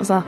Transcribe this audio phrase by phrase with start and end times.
[0.00, 0.22] Altså,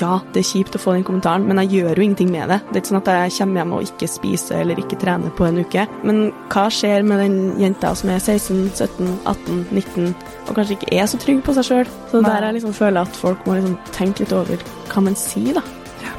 [0.00, 2.58] ja, det er kjipt å få den kommentaren, men jeg gjør jo ingenting med det.
[2.68, 5.46] Det er ikke sånn at jeg kommer hjem og ikke spiser eller ikke trener på
[5.46, 5.86] en uke.
[6.02, 10.10] Men hva skjer med den jenta som er 16, 17, 18, 19
[10.48, 11.94] og kanskje ikke er så trygg på seg sjøl?
[12.10, 15.54] Så der jeg liksom føler at folk må liksom tenke litt over hva man sier,
[15.60, 15.64] da.
[16.02, 16.18] Ja.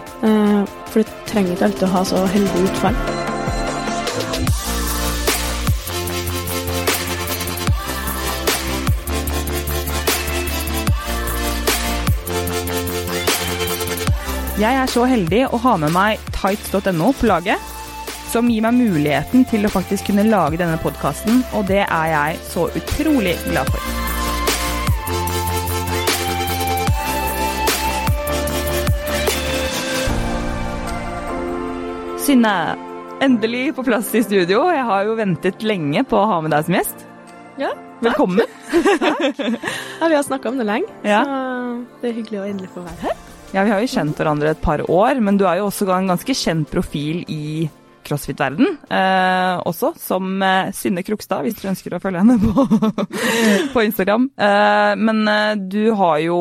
[0.88, 3.23] for det trenger ikke alltid å ha så heldig utfall.
[14.62, 17.72] Jeg er så heldig å ha med meg tights.no på laget,
[18.30, 22.40] som gir meg muligheten til å faktisk kunne lage denne podkasten, og det er jeg
[22.54, 23.92] så utrolig glad for.
[32.24, 32.52] Synne,
[33.22, 34.62] endelig på plass i studio.
[34.72, 37.04] Jeg har jo ventet lenge på å ha med deg som gjest.
[37.60, 37.90] Ja, takk.
[38.04, 38.48] Velkommen.
[38.74, 41.22] Ja, vi har snakka om det lenge, Ja.
[41.24, 43.20] så det er hyggelig å endelig få være her.
[43.54, 46.08] Ja, Vi har jo kjent hverandre et par år, men du er jo også en
[46.10, 47.70] ganske kjent profil i
[48.04, 48.80] crossfit-verden.
[48.90, 52.66] Eh, også som eh, Synne Krokstad, hvis dere ønsker å følge henne på,
[53.76, 54.26] på Instagram.
[54.34, 56.40] Eh, men eh, du har jo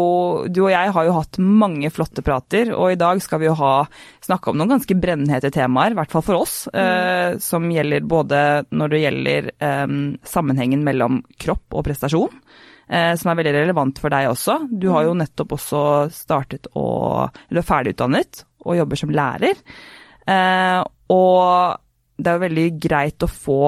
[0.48, 3.58] Du og jeg har jo hatt mange flotte prater, og i dag skal vi jo
[3.60, 3.74] ha
[4.24, 8.42] snakke om noen ganske brennhete temaer, i hvert fall for oss, eh, som gjelder både
[8.72, 9.96] når det gjelder eh,
[10.32, 12.42] sammenhengen mellom kropp og prestasjon
[12.92, 14.58] som er veldig relevant for deg også.
[14.68, 16.86] Du har jo nettopp også startet å
[17.48, 19.62] Eller er ferdigutdannet og jobber som lærer.
[20.28, 20.80] Eh,
[21.12, 21.80] og
[22.18, 23.62] det er jo veldig greit å få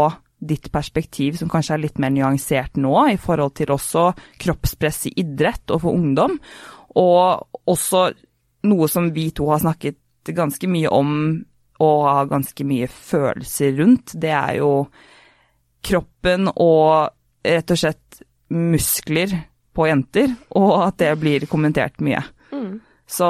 [0.44, 4.10] ditt perspektiv, som kanskje er litt mer nyansert nå, i forhold til også
[4.42, 6.36] kroppspress i idrett og for ungdom.
[7.00, 8.06] Og også
[8.68, 11.10] noe som vi to har snakket ganske mye om
[11.82, 14.70] og har ganske mye følelser rundt, det er jo
[15.84, 17.10] kroppen og
[17.44, 18.20] rett og slett
[18.52, 19.32] muskler
[19.74, 22.22] på jenter, og at det blir kommentert mye.
[22.54, 22.74] Mm.
[23.06, 23.28] Så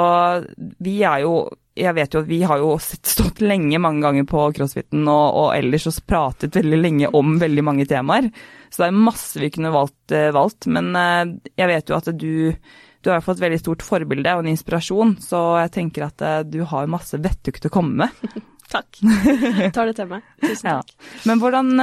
[0.79, 1.35] vi er jo
[1.75, 5.47] Jeg vet jo at vi har jo stått lenge mange ganger på crossfiten og, og
[5.57, 8.29] ellers og pratet veldig lenge om veldig mange temaer.
[8.71, 10.69] Så det er masse vi kunne valgt, eh, valgt.
[10.71, 12.55] men eh, jeg vet jo at du
[13.03, 16.39] du har fått et veldig stort forbilde og en inspirasjon, så jeg tenker at eh,
[16.47, 18.39] du har masse vettug til å komme med.
[18.73, 19.03] Takk.
[19.75, 20.23] Tar det til meg.
[20.47, 20.79] Tusen Ja.
[21.27, 21.75] Men hvordan,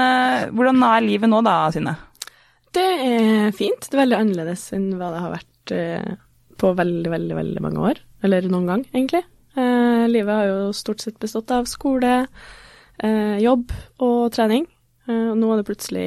[0.57, 1.99] hvordan er livet nå da, Synne?
[2.73, 3.85] Det er fint.
[3.85, 6.13] Det er veldig annerledes enn hva det har vært eh,
[6.61, 8.01] på veldig, veldig, veldig mange år.
[8.25, 9.23] Eller noen gang, egentlig.
[9.59, 12.27] Eh, livet har jo stort sett bestått av skole,
[13.03, 13.75] eh, jobb
[14.05, 14.65] og trening.
[15.09, 16.07] Eh, og nå er det plutselig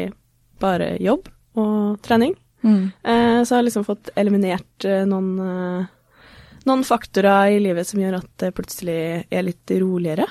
[0.62, 2.34] bare jobb og trening.
[2.66, 5.36] Eh, så jeg har liksom fått eliminert eh, noen,
[6.66, 9.00] noen faktorer i livet som gjør at det plutselig
[9.30, 10.26] er litt roligere.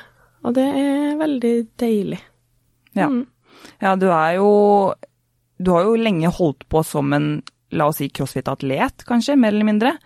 [0.45, 2.19] Og det er veldig deilig.
[2.99, 3.07] Ja.
[3.07, 3.23] Mm.
[3.81, 4.49] Ja, du er jo
[5.59, 7.29] Du har jo lenge holdt på som en,
[7.75, 9.97] la oss si, crossfit-atlet, kanskje, mer eller mindre.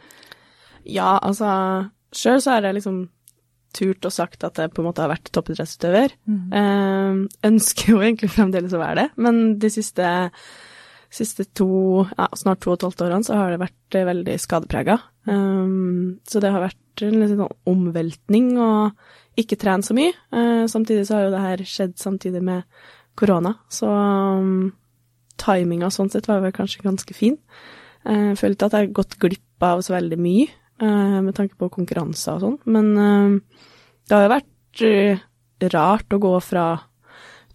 [0.88, 1.48] Ja, altså
[2.14, 3.02] Sjøl så har jeg liksom
[3.76, 6.14] turt og sagt at jeg på en måte har vært toppidrettsutøver.
[6.56, 10.08] Eh, ønsker jo egentlig fremdeles å være det, men de siste,
[11.12, 14.40] siste to, ja, snart to og et halvt årene så har det vært eh, veldig
[14.40, 14.98] skadeprega.
[15.28, 18.96] så det har vært en litt sånn omveltning og
[19.38, 20.14] ikke trene så mye.
[20.32, 22.64] Eh, samtidig så har jo det her skjedd samtidig med
[23.18, 23.90] korona, så
[24.40, 24.70] um,
[25.38, 27.38] timinga sånn sett var vel kanskje ganske fin.
[28.04, 30.48] Eh, Jeg følte at jeg har gått glipp av så veldig mye,
[30.80, 33.40] eh, med tanke på konkurranser og sånn, men eh,
[34.08, 35.18] det har jo vært eh,
[35.74, 36.66] rart å gå fra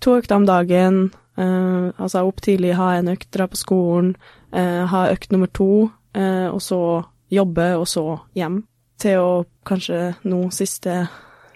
[0.04, 4.16] to økter om dagen, eh, altså opp tidlig, ha en økt, dra på skolen,
[4.52, 6.80] eh, ha økt nummer to, eh, og så
[7.32, 8.64] jobbe, og så hjem,
[9.00, 11.08] til å kanskje nå siste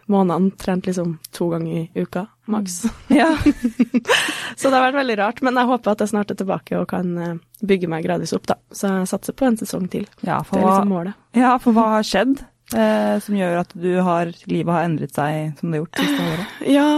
[0.07, 2.79] månedene trent liksom to ganger i uka, maks.
[3.13, 3.29] Ja.
[4.57, 6.87] Så det har vært veldig rart, men jeg håper at jeg snart er tilbake og
[6.91, 7.33] kan eh,
[7.67, 8.57] bygge meg gradvis opp, da.
[8.73, 10.07] Så jeg satser på en sesong til.
[10.25, 11.17] Ja, Det er liksom målet.
[11.37, 12.39] ja, for hva har skjedd
[12.73, 16.27] eh, som gjør at du har, livet har endret seg som det har gjort siste
[16.31, 16.57] året?
[16.77, 16.89] Ja,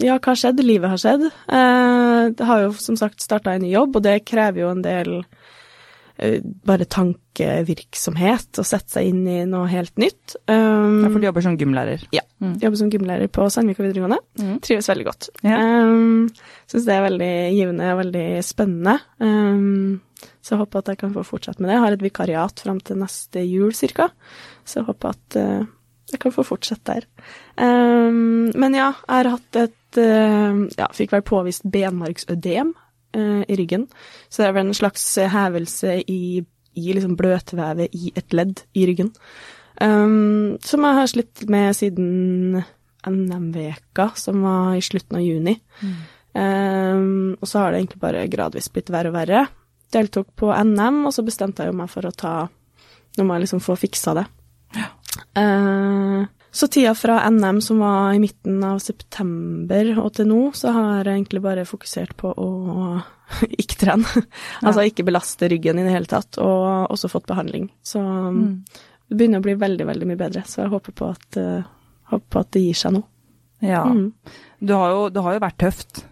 [0.00, 0.62] ja, hva har skjedd?
[0.64, 1.26] Livet har skjedd.
[1.28, 4.80] Eh, det har jo som sagt starta en ny jobb, og det krever jo en
[4.86, 5.45] del eh,
[6.16, 10.38] bare tankevirksomhet og sette seg inn i noe helt nytt.
[10.48, 12.06] Um, Ja, for du jobber som gymlærer.
[12.16, 12.24] Ja.
[12.40, 12.56] Mm.
[12.62, 14.18] Jobber som gymlærer på Sandvika videregående.
[14.40, 14.56] Mm.
[14.64, 15.28] Trives veldig godt.
[15.44, 15.60] Ja.
[15.60, 16.28] Um,
[16.70, 18.98] Syns det er veldig givende og veldig spennende.
[19.20, 20.00] Um,
[20.40, 21.76] så jeg håper at jeg kan få fortsette med det.
[21.76, 24.08] Jeg har et vikariat fram til neste jul cirka,
[24.64, 25.66] så jeg håper at uh,
[26.12, 27.06] jeg kan få fortsette der.
[27.58, 32.85] Um, men ja, jeg har hatt et uh, Ja, fikk vel påvist benmargsødem eh,
[33.16, 33.86] i ryggen.
[34.28, 36.42] Så det er vel en slags hevelse i,
[36.76, 39.12] i liksom bløtvevet i et ledd i ryggen.
[39.80, 42.62] Um, som jeg har slitt med siden
[43.06, 45.56] NM-veka, som var i slutten av juni.
[46.36, 49.46] Um, og så har det egentlig bare gradvis blitt verre og verre.
[49.92, 52.36] Deltok på NM, og så bestemte jeg meg for å ta
[53.16, 54.26] Nå må jeg liksom få fiksa det.
[55.40, 56.24] Eh,
[56.56, 61.02] så tida fra NM, som var i midten av september og til nå, så har
[61.02, 62.46] jeg egentlig bare fokusert på å
[63.62, 64.22] ikke trene.
[64.62, 67.68] altså ikke belaste ryggen i det hele tatt, og også fått behandling.
[67.84, 68.48] Så mm.
[69.10, 70.46] det begynner å bli veldig, veldig mye bedre.
[70.48, 71.68] Så jeg håper på at, uh,
[72.14, 73.04] håper på at det gir seg nå.
[73.66, 73.84] Ja.
[73.84, 74.08] Mm.
[74.64, 76.06] Du har jo, det har jo vært tøft.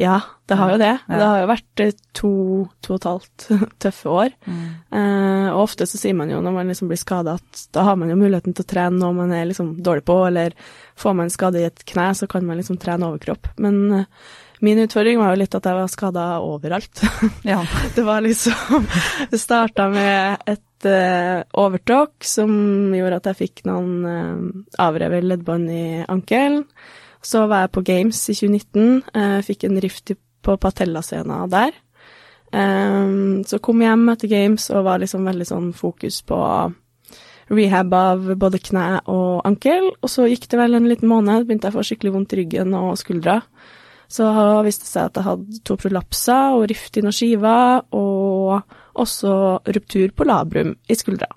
[0.00, 0.16] Ja,
[0.48, 0.92] det har jo det.
[0.96, 1.14] Ja.
[1.14, 2.32] Det har jo vært eh, to,
[2.80, 3.46] to og et halvt
[3.84, 4.34] tøffe år.
[4.48, 4.60] Mm.
[4.96, 7.98] Eh, og ofte så sier man jo når man liksom blir skada at da har
[8.00, 10.56] man jo muligheten til å trene når man er liksom dårlig på, eller
[11.00, 13.52] får man skade i et kne, så kan man liksom trene overkropp.
[13.60, 14.08] Men eh,
[14.64, 17.04] min utfordring var jo litt at jeg var skada overalt.
[17.50, 17.60] Ja.
[17.94, 18.88] det var liksom
[19.30, 22.50] Det starta med et eh, overtråkk som
[22.96, 26.64] gjorde at jeg fikk noen eh, avrevet leddbånd i ankelen.
[27.22, 30.12] Så var jeg på Games i 2019, eh, fikk en rift
[30.42, 31.74] på patellascena der.
[32.50, 36.38] Um, så kom jeg hjem etter Games og var liksom veldig sånn fokus på
[37.50, 39.92] rehab av både kne og ankel.
[40.00, 42.40] Og så gikk det vel en liten måned, begynte jeg å få skikkelig vondt i
[42.42, 43.40] ryggen og skuldra.
[44.10, 44.26] Så
[44.66, 49.32] viste det seg at jeg hadde to prolapser og rift i noen skiver, og også
[49.70, 51.28] ruptur på labrum i skuldra.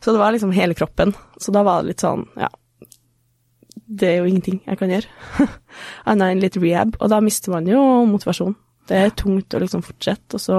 [0.00, 1.12] Så det var liksom hele kroppen.
[1.40, 2.48] Så da var det litt sånn, ja
[3.74, 5.48] det er jo ingenting jeg kan gjøre,
[6.10, 6.96] annet enn litt rehab.
[7.00, 8.56] Og da mister man jo motivasjon.
[8.88, 10.58] Det er tungt å liksom fortsette, og så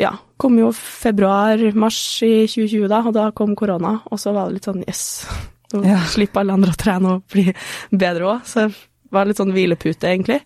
[0.00, 4.58] ja, kom jo februar-mars i 2020 da, og da kom korona, og så var det
[4.58, 5.04] litt sånn yes,
[5.74, 6.00] nå ja.
[6.10, 7.46] slipper alle andre å trene og bli
[7.90, 8.48] bedre òg.
[8.48, 10.40] Så det var litt sånn hvilepute, egentlig.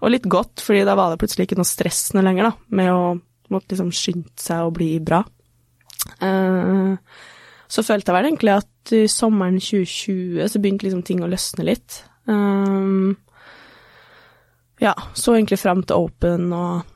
[0.00, 2.92] Og litt godt, fordi da var det plutselig ikke noe stress noe lenger, da, med
[2.92, 3.00] å
[3.52, 5.22] måtte liksom skynde seg å bli bra.
[6.22, 6.96] Uh,
[7.68, 11.66] så følte jeg vel egentlig at i sommeren 2020 så begynte liksom ting å løsne
[11.66, 12.02] litt.
[12.30, 13.16] Um,
[14.82, 16.86] ja, så egentlig fram til Open og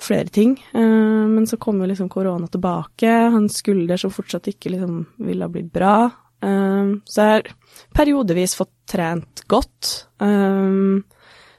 [0.00, 0.56] flere ting.
[0.72, 5.50] Uh, men så kom jo liksom korona tilbake, en skulder som fortsatt ikke liksom ville
[5.52, 5.96] bli bra.
[6.44, 7.52] Um, så jeg har
[7.96, 10.08] periodevis fått trent godt.
[10.20, 11.04] Um,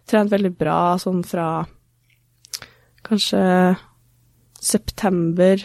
[0.09, 1.65] trent veldig bra sånn fra
[3.05, 3.41] kanskje
[4.65, 5.61] september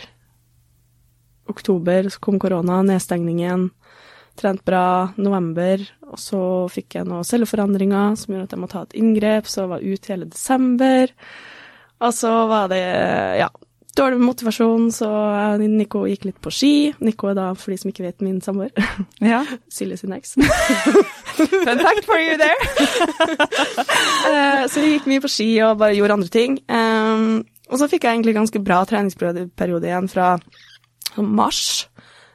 [1.60, 3.68] oktober så kom korona, nedstengningen.
[4.40, 6.42] Trent bra november, og så
[6.72, 9.84] fikk jeg noen celleforandringer som gjorde at jeg måtte ha et inngrep, så jeg var
[9.84, 11.12] ute hele desember.
[12.00, 12.84] Og så var det,
[13.42, 13.50] ja,
[13.96, 15.08] dårlig motivasjon, så
[15.60, 16.72] Nico gikk litt på ski.
[17.04, 18.72] Nico er da, for de som ikke vet, min samboer.
[19.32, 19.42] Ja.
[19.72, 20.36] Silje sin eks.
[21.36, 22.56] Fun fact for you there.
[24.30, 26.58] Eh, så vi gikk mye på ski og bare gjorde andre ting.
[26.70, 27.40] Um,
[27.72, 30.34] og så fikk jeg egentlig ganske bra treningsperiode igjen fra
[31.18, 31.88] mars,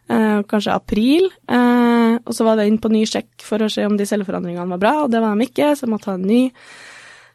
[0.09, 1.29] eh, kanskje april.
[1.47, 4.75] Eh, og så var det inn på ny sjekk for å se om de celleforandringene
[4.75, 6.51] var bra, og det var de ikke, så jeg måtte ha en ny,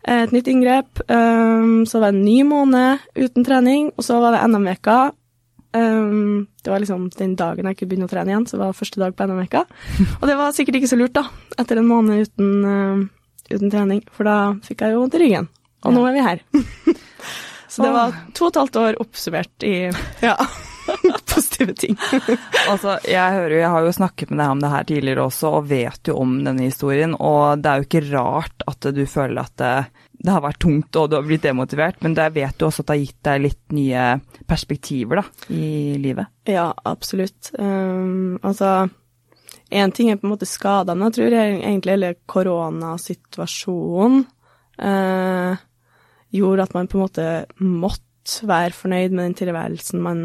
[0.05, 1.03] eh, et nytt inngrep.
[1.09, 5.13] Um, så var det en ny måned uten trening, og så var det NM-veka.
[5.73, 8.75] Um, det var liksom den dagen jeg kunne begynne å trene igjen, så det var
[8.75, 9.65] første dag på NM-veka.
[10.21, 11.29] Og det var sikkert ikke så lurt, da,
[11.59, 13.07] etter en måned uten, uh,
[13.53, 15.49] uten trening, for da fikk jeg jo vondt i ryggen.
[15.85, 15.97] Og ja.
[15.97, 16.43] nå er vi her.
[17.73, 19.77] så det var to og et halvt år oppsummert i
[20.25, 20.37] ja.
[21.35, 21.97] positive ting.
[22.71, 25.71] altså, jeg hører jeg har jo snakket med deg om det her tidligere også, og
[25.71, 27.17] vet jo om denne historien.
[27.17, 29.75] Og det er jo ikke rart at du føler at det,
[30.21, 32.91] det har vært tungt og du har blitt demotivert, men jeg vet jo også at
[32.91, 34.07] det har gitt deg litt nye
[34.51, 36.27] perspektiver da, i livet.
[36.51, 37.53] Ja, absolutt.
[37.59, 38.89] Um, altså
[39.71, 44.25] Én ting er på en måte skadene, tror jeg egentlig eller koronasituasjonen
[44.82, 45.55] uh,
[46.35, 47.27] gjorde at man på en måte
[47.63, 50.25] måtte være fornøyd med den tilværelsen man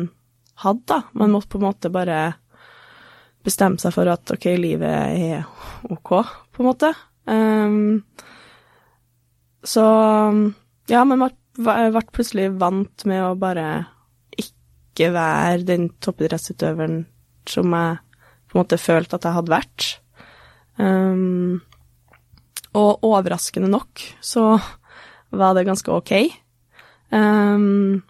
[0.64, 1.02] hadde, da.
[1.14, 2.20] Man måtte på en måte bare
[3.46, 5.44] bestemme seg for at ok, livet er
[5.92, 6.14] ok,
[6.52, 6.92] på en måte.
[7.26, 8.06] Um,
[9.66, 9.84] så
[10.90, 13.68] ja, man ble plutselig vant med å bare
[14.38, 17.04] ikke være den toppidrettsutøveren
[17.50, 18.02] som jeg
[18.46, 19.88] på en måte følte at jeg hadde vært.
[20.78, 21.62] Um,
[22.76, 24.56] og overraskende nok så
[25.36, 26.14] var det ganske ok.
[27.12, 28.04] Um,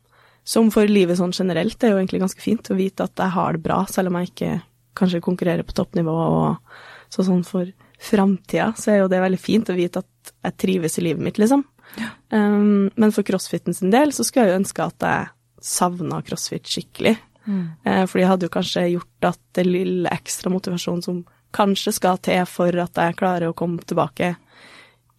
[0.46, 3.56] som for livet sånn generelt er jo egentlig ganske fint å vite at jeg har
[3.56, 4.52] det bra, selv om jeg ikke
[4.96, 6.14] kanskje konkurrerer på toppnivå.
[6.14, 6.76] og
[7.10, 7.70] så sånn for
[8.02, 11.40] framtida så er jo det veldig fint å vite at jeg trives i livet mitt,
[11.42, 11.64] liksom.
[12.00, 12.10] Ja.
[12.30, 15.32] Um, men for crossfiten sin del så skulle jeg jo ønske at jeg
[15.66, 17.16] savna crossfit skikkelig.
[17.46, 17.64] Mm.
[17.86, 21.24] Uh, for det hadde jo kanskje gjort at det lille ekstra motivasjonen som
[21.56, 24.34] kanskje skal til for at jeg klarer å komme tilbake,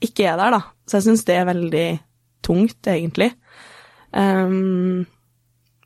[0.04, 0.62] ikke er der, da.
[0.84, 1.86] Så jeg syns det er veldig
[2.44, 3.30] tungt, egentlig.
[4.12, 5.06] Um,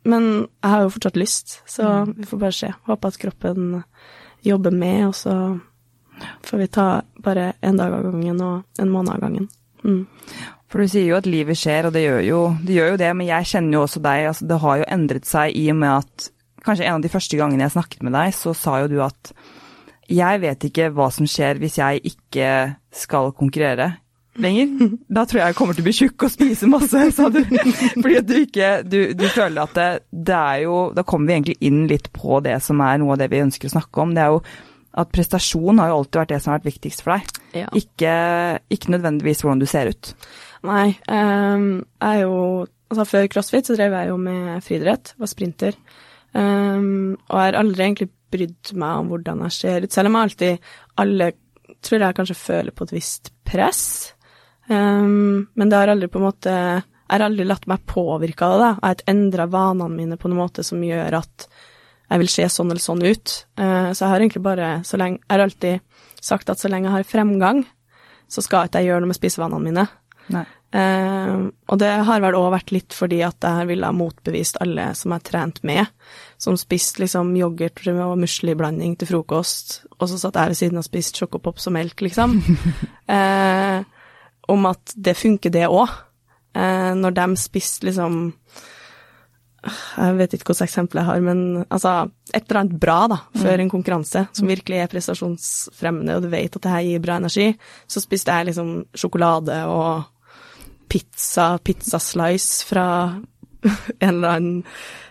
[0.09, 0.29] men
[0.63, 2.15] jeg har jo fortsatt lyst, så mm.
[2.17, 2.71] vi får bare se.
[2.89, 3.67] Håper at kroppen
[4.47, 5.35] jobber med, og så
[6.47, 6.87] får vi ta
[7.21, 9.49] bare en dag av gangen og en måned av gangen.
[9.85, 10.05] Mm.
[10.71, 13.15] For du sier jo at livet skjer, og det gjør jo det, gjør jo det
[13.19, 14.27] men jeg kjenner jo også deg.
[14.31, 16.29] altså Det har jo endret seg i og med at
[16.65, 19.33] kanskje en av de første gangene jeg snakket med deg, så sa jo du at
[20.11, 22.49] jeg vet ikke hva som skjer hvis jeg ikke
[22.95, 23.93] skal konkurrere
[24.45, 24.97] lenger.
[25.11, 27.41] Da tror jeg jeg kommer til å bli tjukk og spise masse, sa du.
[28.03, 31.37] Fordi at du ikke Du, du føler at det, det, er jo Da kommer vi
[31.37, 34.15] egentlig inn litt på det som er noe av det vi ønsker å snakke om.
[34.17, 34.43] Det er jo
[35.01, 37.43] at prestasjon har jo alltid vært det som har vært viktigst for deg.
[37.61, 37.69] Ja.
[37.79, 38.15] Ikke,
[38.75, 40.13] ikke, nødvendigvis hvordan du ser ut.
[40.67, 40.89] Nei.
[41.07, 45.77] Um, jeg er jo Altså før CrossFit så drev jeg jo med friidrett, var sprinter.
[46.35, 50.19] Um, og jeg har aldri egentlig brydd meg om hvordan jeg ser ut, selv om
[50.19, 51.29] jeg alltid Alle
[51.87, 53.85] tror jeg kanskje føler på et visst press.
[54.71, 58.61] Um, men det har aldri på en måte Jeg har aldri latt meg påvirke av
[58.61, 58.71] det.
[58.77, 61.49] Jeg har endra vanene mine på en måte som gjør at
[62.11, 63.35] jeg vil se sånn eller sånn ut.
[63.59, 66.91] Uh, så jeg har egentlig bare så lenge Jeg har alltid sagt at så lenge
[66.91, 67.65] jeg har fremgang,
[68.31, 69.89] så skal ikke jeg gjøre noe med spisevanene mine.
[70.71, 74.93] Uh, og det har vel òg vært litt fordi at jeg ville ha motbevist alle
[74.95, 75.89] som jeg har trent med,
[76.39, 80.87] som spiste liksom yoghurt og musliblanding til frokost, og så satt jeg ved siden og
[80.87, 82.39] spiste sjokopop og melk, liksom.
[83.11, 83.83] uh,
[84.49, 85.91] om at det funker, det òg.
[86.57, 88.33] Eh, når de spiste liksom
[89.61, 93.59] Jeg vet ikke hvilket eksempel jeg har, men altså et eller annet bra da, før
[93.59, 93.61] mm.
[93.61, 97.51] en konkurranse som virkelig er prestasjonsfremmende, og du vet at det her gir bra energi,
[97.85, 100.09] så spiste jeg liksom sjokolade og
[100.89, 102.87] pizza, pizza slice fra
[103.99, 104.63] en eller annen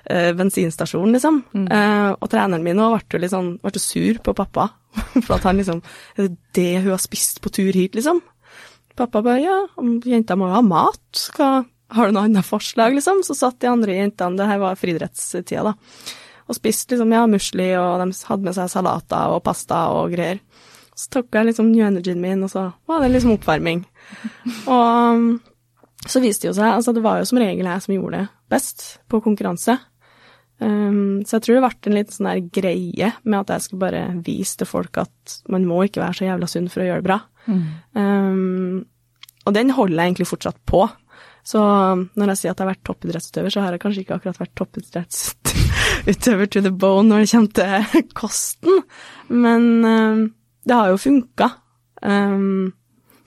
[0.10, 1.44] eh, bensinstasjon, liksom.
[1.54, 1.68] Mm.
[1.70, 4.72] Eh, og treneren min òg ble litt sånn, ble sur på pappa,
[5.26, 5.84] for at han liksom
[6.18, 8.24] Er det det hun har spist på tur hit, liksom?
[9.00, 9.58] Pappa bare ja,
[10.06, 11.50] jenta må jo ha mat, Hva,
[11.96, 13.24] har du noe annet forslag, liksom?
[13.26, 15.74] Så satt de andre jentene, det her var friidrettstida, da,
[16.50, 20.42] og spiste liksom ja, musli, og de hadde med seg salater og pasta og greier.
[21.00, 23.86] Så tok jeg liksom new energyen min, og så var det liksom oppvarming.
[26.00, 28.22] Og så viste det jo seg, altså det var jo som regel jeg som gjorde
[28.22, 29.76] det best på konkurranse.
[30.60, 33.84] Um, så jeg tror det ble en liten sånn der greie med at jeg skulle
[33.86, 37.04] bare vise til folk at man må ikke være så jævla sunn for å gjøre
[37.04, 37.20] det bra.
[37.50, 37.62] Mm.
[37.98, 38.86] Um,
[39.48, 40.84] og den holder jeg egentlig fortsatt på.
[41.50, 44.42] Så når jeg sier at jeg har vært toppidrettsutøver, så har jeg kanskje ikke akkurat
[44.42, 48.84] vært toppidrettsutøver to the bone når det kommer til kosten,
[49.32, 50.20] men um,
[50.68, 51.48] det har jo funka.
[52.04, 52.74] Um,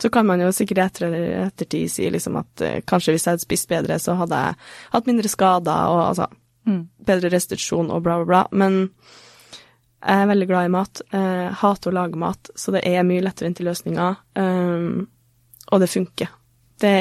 [0.02, 1.12] så kan man jo sikkert etter
[1.46, 4.58] ettertid si liksom at uh, kanskje hvis jeg hadde spist bedre, så hadde jeg
[4.94, 6.26] hatt mindre skader og altså
[6.68, 6.82] mm.
[7.08, 8.42] bedre restitusjon og bla, bla, bla.
[8.52, 8.72] Men
[10.02, 11.02] jeg er veldig glad i mat.
[11.12, 14.16] Jeg eh, hater å lage mat, så det er mye lettvinte løsninger.
[14.34, 15.04] Um,
[15.70, 16.32] og det funker.
[16.82, 16.96] Det,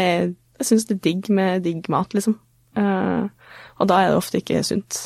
[0.61, 2.37] jeg syns det er digg med digg mat, liksom.
[2.77, 3.25] Uh,
[3.81, 4.99] og da er det ofte ikke sunt.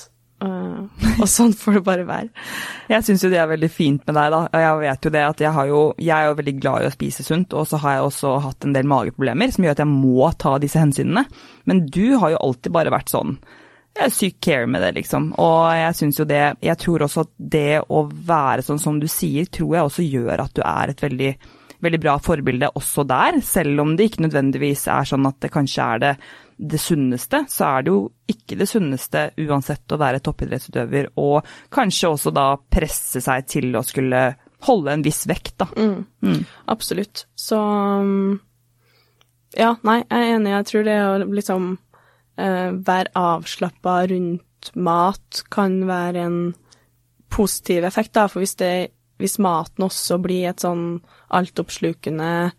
[0.43, 0.91] Uh,
[1.23, 2.45] og sånn får det bare være.
[2.91, 4.61] Jeg syns jo det er veldig fint med deg, da.
[4.61, 7.23] Jeg vet jo det at jeg, jo, jeg er jo veldig glad i å spise
[7.25, 10.27] sunt, og så har jeg også hatt en del mageproblemer som gjør at jeg må
[10.37, 11.23] ta disse hensynene.
[11.65, 13.39] Men du har jo alltid bare vært sånn
[14.11, 15.31] sykt care med det, liksom.
[15.41, 19.07] Og jeg syns jo det Jeg tror også at det å være sånn som du
[19.11, 21.29] sier, tror jeg også gjør at du er et veldig,
[21.85, 23.39] veldig bra forbilde også der.
[23.45, 26.13] Selv om det ikke nødvendigvis er sånn at det kanskje er det,
[26.55, 32.11] det sunneste, så er det jo ikke det sunneste uansett å være toppidrettsutøver, og kanskje
[32.13, 34.21] også da presse seg til å skulle
[34.65, 35.67] holde en viss vekt, da.
[35.75, 36.05] Mm.
[36.23, 36.43] Mm.
[36.71, 37.25] Absolutt.
[37.35, 37.59] Så
[39.55, 40.51] ja, nei, jeg er enig.
[40.51, 41.67] Jeg tror det å liksom
[42.35, 46.39] være avslappa rundt mat kan være en
[47.31, 48.73] positiv effekt, da, for hvis, det,
[49.21, 50.99] hvis maten også blir et sånn
[51.35, 52.51] altoppslukende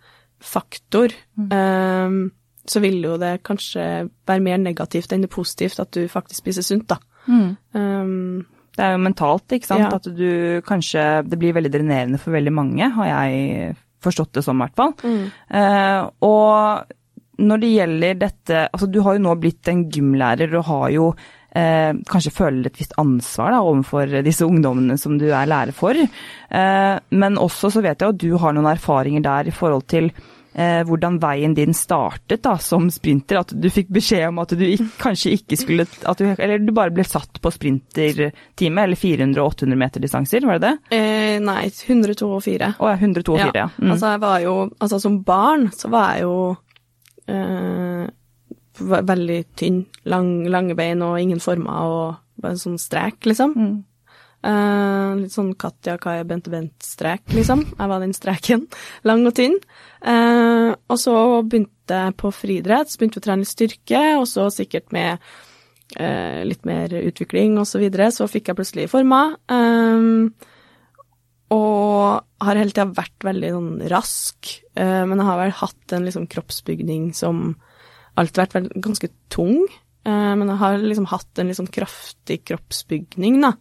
[0.43, 1.49] faktor, mm.
[1.53, 2.19] eh,
[2.67, 3.87] så vil jo det kanskje
[4.27, 6.99] være mer negativt enn det positivt at du faktisk spiser sunt, da.
[7.27, 7.49] Mm.
[7.75, 8.45] Um,
[8.77, 9.87] det er jo mentalt, ikke sant.
[9.87, 9.97] Ja.
[9.97, 13.71] At du kanskje Det blir veldig drenerende for veldig mange, har jeg
[14.05, 14.93] forstått det som, i hvert fall.
[15.03, 15.31] Mm.
[15.51, 16.93] Uh, og
[17.39, 21.09] når det gjelder dette Altså, du har jo nå blitt en gymlærer og har jo
[21.57, 25.97] eh, kanskje føler et visst ansvar da, overfor disse ungdommene som du er lærer for.
[25.97, 30.11] Eh, men også så vet jeg at du har noen erfaringer der i forhold til
[30.57, 33.41] eh, hvordan veien din startet da, som sprinter.
[33.43, 36.95] At du fikk beskjed om at du ikke, kanskje ikke skulle du, Eller du bare
[36.95, 40.99] ble satt på sprintertime, eller 400-800 meter distanser, var det det?
[40.99, 42.75] Eh, nei, 102 og 4.
[42.79, 43.69] Å ja, 102 og 4, ja.
[43.77, 43.91] Mm.
[43.95, 46.37] Altså, jeg var jo Altså, som barn så var jeg jo
[48.77, 53.55] veldig tynn, lang, lange bein og ingen former og bare en sånn strek, liksom.
[53.57, 53.77] Mm.
[54.47, 57.65] Eh, litt sånn Katja Kaja Bente Bent-strek, liksom.
[57.73, 58.67] Jeg var den streken.
[59.09, 59.57] Lang og tynn.
[60.05, 64.27] Eh, og så begynte jeg på friidrett, så begynte vi å trene litt styrke, og
[64.31, 65.17] så sikkert med
[65.97, 69.35] eh, litt mer utvikling og så videre, så fikk jeg plutselig former.
[69.51, 70.53] Eh,
[71.55, 76.07] og har hele tida vært veldig sånn rask, uh, men jeg har vel hatt en
[76.09, 77.51] liksom kroppsbygning som
[78.19, 79.61] alltid vært vært ganske tung.
[80.09, 83.55] uh, men jeg har liksom hatt en litt sånn kraftig kroppsbygning, da.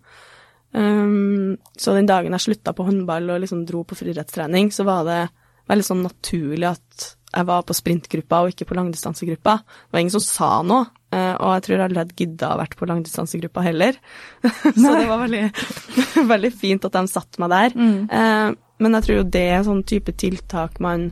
[0.75, 5.06] Um, så den dagen jeg slutta på håndball og liksom dro på friidrettstrening, så var
[5.08, 5.22] det
[5.70, 9.58] veldig sånn naturlig at jeg var på sprintgruppa og ikke på langdistansegruppa.
[9.60, 12.77] Det var ingen som sa noe, uh, og jeg tror aldri jeg gidda å vært
[12.80, 13.98] på langdistansegruppa heller.
[14.82, 15.44] så det var veldig,
[16.34, 17.75] veldig, fint at de satte meg der.
[17.75, 17.98] Mm.
[18.12, 21.10] Uh, men jeg tror jo det er sånn type tiltak man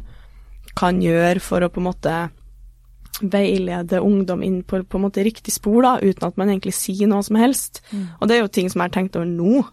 [0.77, 2.15] kan gjøre for å på en måte
[3.21, 7.09] veilede ungdom inn på, på en måte riktig spor, da, uten at man egentlig sier
[7.09, 7.83] noe som helst.
[7.91, 8.07] Mm.
[8.17, 9.63] Og det er jo ting som jeg har tenkt over nå,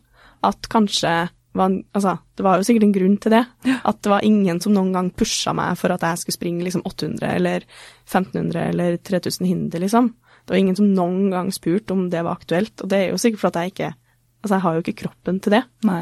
[0.47, 1.15] at kanskje
[1.57, 3.43] var, altså, det var jo sikkert en grunn til det.
[3.85, 6.85] At det var ingen som noen gang pusha meg for at jeg skulle springe liksom
[6.87, 7.67] 800 eller
[8.07, 10.13] 1500 eller 3000 hinder, liksom.
[10.45, 13.21] Det var ingen som noen gang spurte om det var aktuelt, og det er jo
[13.21, 13.97] sikkert fordi jeg ikke
[14.41, 15.59] Altså, jeg har jo ikke kroppen til det.
[15.85, 15.99] Nei.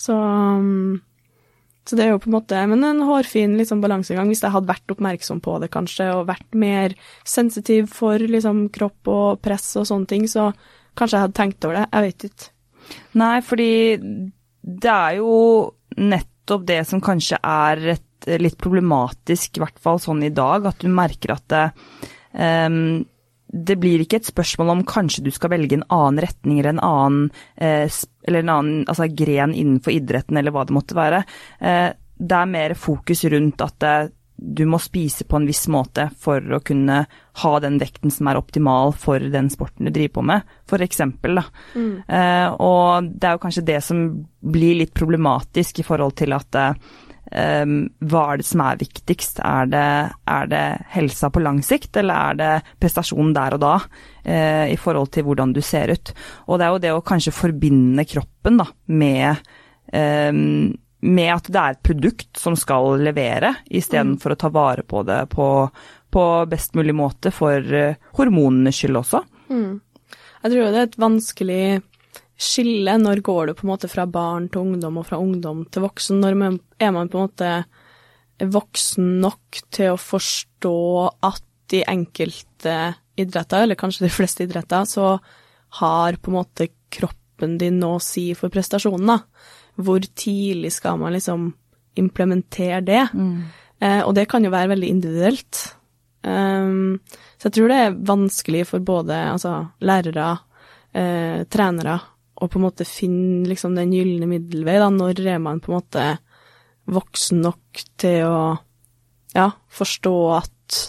[0.00, 0.94] Så um,
[1.88, 4.70] så det er jo på en måte men en hårfin liksom, balansegang hvis jeg hadde
[4.70, 6.94] vært oppmerksom på det, kanskje, og vært mer
[7.26, 10.52] sensitiv for liksom, kropp og press og sånne ting, så
[10.98, 11.88] kanskje jeg hadde tenkt over det.
[11.90, 12.48] Jeg vet ikke.
[13.18, 13.70] Nei, fordi
[14.62, 15.34] det er jo
[15.98, 20.78] nettopp det som kanskje er et, litt problematisk, i hvert fall sånn i dag, at
[20.82, 21.64] du merker at det,
[22.38, 23.02] um,
[23.52, 26.84] det blir ikke et spørsmål om kanskje du skal velge en annen retning eller en
[26.86, 27.26] annen,
[27.56, 27.90] eh,
[28.28, 31.20] eller en annen altså, gren innenfor idretten eller hva det måtte være.
[31.60, 31.90] Eh,
[32.22, 34.08] det er mer fokus rundt at eh,
[34.42, 37.04] du må spise på en viss måte for å kunne
[37.42, 41.38] ha den vekten som er optimal for den sporten du driver på med, for eksempel.
[41.38, 41.46] Da.
[41.78, 41.94] Mm.
[42.08, 44.04] Eh, og det er jo kanskje det som
[44.42, 46.60] blir litt problematisk i forhold til at
[47.32, 49.38] Um, hva er det som er viktigst?
[49.46, 49.86] Er det,
[50.28, 53.72] er det, helsa på lang sikt, eller er det prestasjonen der og da,
[54.26, 56.12] uh, i forhold til hvordan du ser ut?
[56.50, 59.48] Og det er jo det å kanskje forbinde kroppen da, med,
[59.94, 64.36] um, med at det er et produkt som skal levere, istedenfor mm.
[64.36, 65.46] å ta vare på det på,
[66.14, 69.22] på best mulig måte for uh, hormonenes skyld også.
[69.50, 69.80] Mm.
[70.42, 71.64] Jeg tror det er et vanskelig
[72.42, 72.96] skille?
[72.98, 76.20] Når går du på en måte fra barn til ungdom og fra ungdom til voksen?
[76.22, 77.52] Når man, er man på en måte
[78.52, 80.76] voksen nok til å forstå
[81.28, 82.76] at i enkelte
[83.16, 85.16] idretter, eller kanskje de fleste idretter, så
[85.80, 89.18] har på en måte kroppen din noe å si for prestasjonen, da.
[89.76, 91.52] Hvor tidlig skal man liksom
[91.98, 93.04] implementere det?
[93.14, 93.36] Mm.
[93.80, 95.62] Eh, og det kan jo være veldig individuelt.
[96.22, 97.00] Um,
[97.34, 100.28] så jeg tror det er vanskelig for både altså, lærere,
[100.94, 101.96] eh, trenere
[102.42, 105.78] å på en måte finne liksom den gylne middelvei, da, når er man på en
[105.78, 106.06] måte
[106.90, 108.38] voksen nok til å
[109.34, 110.80] ja, forstå at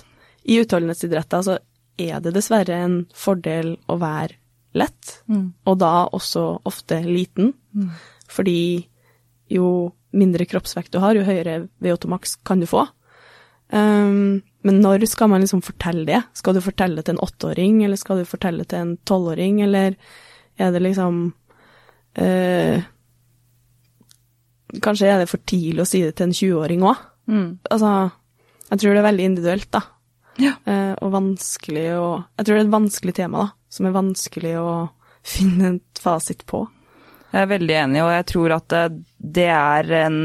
[0.49, 1.57] i utholdenhetsidretter så
[2.01, 4.39] er det dessverre en fordel å være
[4.73, 5.45] lett, mm.
[5.69, 7.91] og da også ofte liten, mm.
[8.33, 8.57] Fordi
[9.53, 12.85] jo mindre kroppsvekt du har, jo høyere VO2max kan du få.
[13.73, 16.21] Um, men når skal man liksom fortelle det?
[16.37, 19.63] Skal du fortelle det til en åtteåring, eller skal du fortelle det til en tolvåring,
[19.65, 19.97] eller
[20.61, 21.23] er det liksom
[22.21, 22.89] uh,
[24.73, 27.01] Kanskje er det for tidlig å si det til en 20-åring òg.
[27.29, 27.49] Mm.
[27.69, 27.89] Altså,
[28.71, 29.81] jeg tror det er veldig individuelt, da.
[30.41, 30.55] Ja.
[30.65, 32.07] Uh, og vanskelig å
[32.39, 33.73] Jeg tror det er et vanskelig tema, da.
[33.73, 34.71] Som er vanskelig å
[35.35, 36.63] finne et fasit på.
[37.33, 38.75] Jeg er veldig enig, og jeg tror at
[39.37, 40.17] det er en,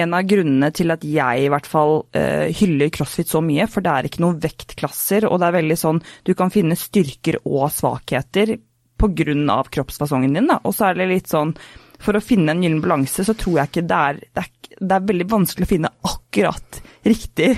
[0.00, 3.84] en av grunnene til at jeg i hvert fall uh, hyller crossfit så mye, for
[3.84, 7.68] det er ikke noen vektklasser, og det er veldig sånn Du kan finne styrker og
[7.74, 8.56] svakheter
[8.98, 9.62] pga.
[9.70, 10.58] kroppsfasongen din, da.
[10.64, 11.54] Og så er det litt sånn
[12.02, 14.96] For å finne en gyllen balanse, så tror jeg ikke det er, det er, det
[14.96, 17.48] er veldig vanskelig å finne akkurat riktig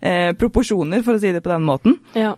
[0.00, 1.96] eh, proporsjoner, for å si det på den måten.
[2.14, 2.36] Ja.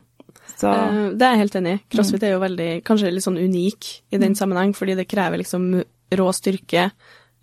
[0.54, 0.70] Så.
[0.70, 1.80] Eh, det er jeg helt enig i.
[1.92, 4.38] Crossfit er jo veldig, kanskje litt sånn unik i den mm.
[4.40, 5.68] sammenheng, fordi det krever liksom
[6.18, 6.90] rå styrke.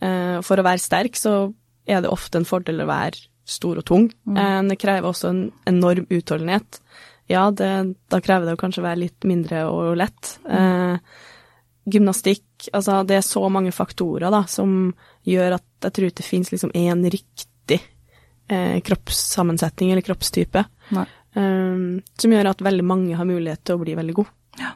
[0.01, 1.39] Eh, for å være sterk så
[1.87, 4.09] er det ofte en fordel å være stor og tung.
[4.27, 4.37] Mm.
[4.41, 6.81] Eh, det krever også en enorm utholdenhet
[7.27, 7.69] ja, det,
[8.07, 10.37] da krever det å kanskje være litt mindre og lett.
[10.47, 10.95] Eh,
[11.87, 14.87] gymnastikk Altså, det er så mange faktorer da, som
[15.29, 17.77] gjør at jeg tror ikke det finnes liksom én riktig
[18.49, 20.63] eh, kroppssammensetning eller kroppstype.
[20.97, 21.83] Eh,
[22.17, 24.31] som gjør at veldig mange har mulighet til å bli veldig god.
[24.57, 24.71] Ja.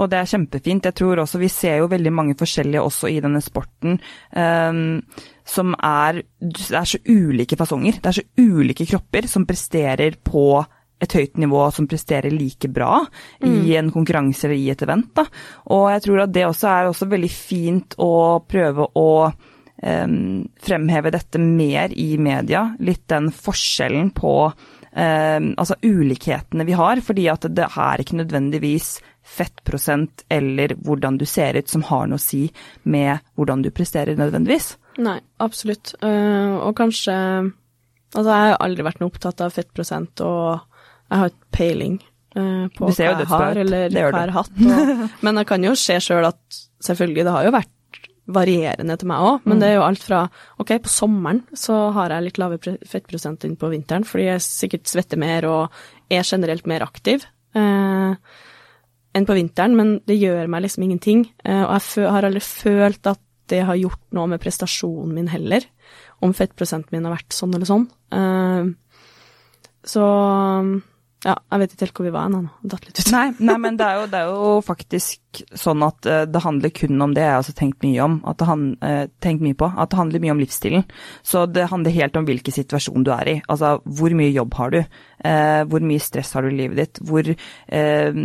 [0.00, 0.86] Og det er kjempefint.
[0.88, 3.98] Jeg tror også vi ser jo veldig mange forskjellige også i denne sporten.
[4.32, 5.02] Um,
[5.44, 8.00] som er Det er så ulike fasonger.
[8.00, 10.64] Det er så ulike kropper som presterer på
[11.02, 13.00] et høyt nivå som presterer like bra
[13.42, 13.48] mm.
[13.50, 15.10] i en konkurranse eller i et event.
[15.18, 15.26] Da.
[15.74, 18.12] Og jeg tror at det også er også veldig fint å
[18.46, 19.08] prøve å
[19.82, 22.68] um, fremheve dette mer i media.
[22.78, 27.02] Litt den forskjellen på um, altså ulikhetene vi har.
[27.02, 32.20] Fordi at det er ikke nødvendigvis fettprosent eller hvordan du ser ut som har noe
[32.20, 32.46] å si
[32.82, 34.74] med hvordan du presterer nødvendigvis.
[35.02, 35.94] Nei, absolutt.
[36.02, 37.16] Uh, og kanskje
[38.12, 40.58] Altså, jeg har aldri vært noe opptatt av fettprosent og
[41.08, 41.94] jeg har ikke peiling
[42.36, 44.58] uh, på hva jeg har, eller hva jeg har hatt.
[44.60, 44.90] Og,
[45.24, 47.72] men jeg kan jo se sjøl at selvfølgelig, det har jo vært
[48.32, 50.20] varierende til meg òg, men det er jo alt fra
[50.62, 54.92] Ok, på sommeren så har jeg litt lavere fettprosent enn på vinteren, fordi jeg sikkert
[54.92, 55.82] svetter mer og
[56.12, 57.26] er generelt mer aktiv.
[57.58, 58.14] eh,
[59.16, 61.26] enn på vinteren, men det gjør meg liksom ingenting.
[61.44, 63.20] Eh, og jeg har aldri følt at
[63.52, 65.66] det har gjort noe med prestasjonen min heller,
[66.24, 67.88] om fettprosenten min har vært sånn eller sånn.
[68.14, 68.72] Eh,
[69.92, 70.06] så
[71.22, 72.38] ja, jeg vet ikke helt hvor vi var nå.
[72.66, 73.10] datt litt ut.
[73.14, 76.72] Nei, nei men det er, jo, det er jo faktisk sånn at eh, det handler
[76.74, 77.22] kun om det.
[77.22, 80.00] Jeg har også tenkt mye om, at det, han, eh, tenkt mye på, at det
[80.00, 80.82] handler mye om livsstilen.
[81.22, 83.36] Så det handler helt om hvilken situasjon du er i.
[83.46, 84.80] Altså hvor mye jobb har du?
[84.82, 87.02] Eh, hvor mye stress har du i livet ditt?
[87.06, 88.20] Hvor, eh,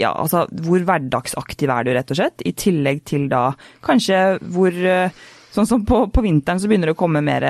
[0.00, 2.48] ja, altså, hvor hverdagsaktiv er du, rett og slett?
[2.48, 3.50] I tillegg til da
[3.84, 5.24] kanskje hvor eh,
[5.56, 7.44] Sånn som på, på vinteren så begynner det å komme mer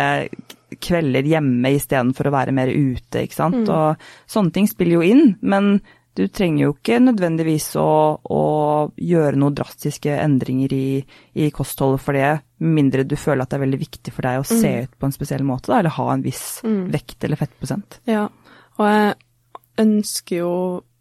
[0.83, 3.69] kvelder hjemme istedenfor å være mer ute, ikke sant.
[3.71, 5.77] Og sånne ting spiller jo inn, men
[6.17, 8.43] du trenger jo ikke nødvendigvis å, å
[8.97, 10.89] gjøre noen drastiske endringer i,
[11.37, 12.31] i kostholdet for det,
[12.65, 15.15] mindre du føler at det er veldig viktig for deg å se ut på en
[15.15, 18.01] spesiell måte, da, eller ha en viss vekt eller fettprosent.
[18.09, 18.25] Ja,
[18.79, 19.15] og jeg
[19.85, 20.55] ønsker jo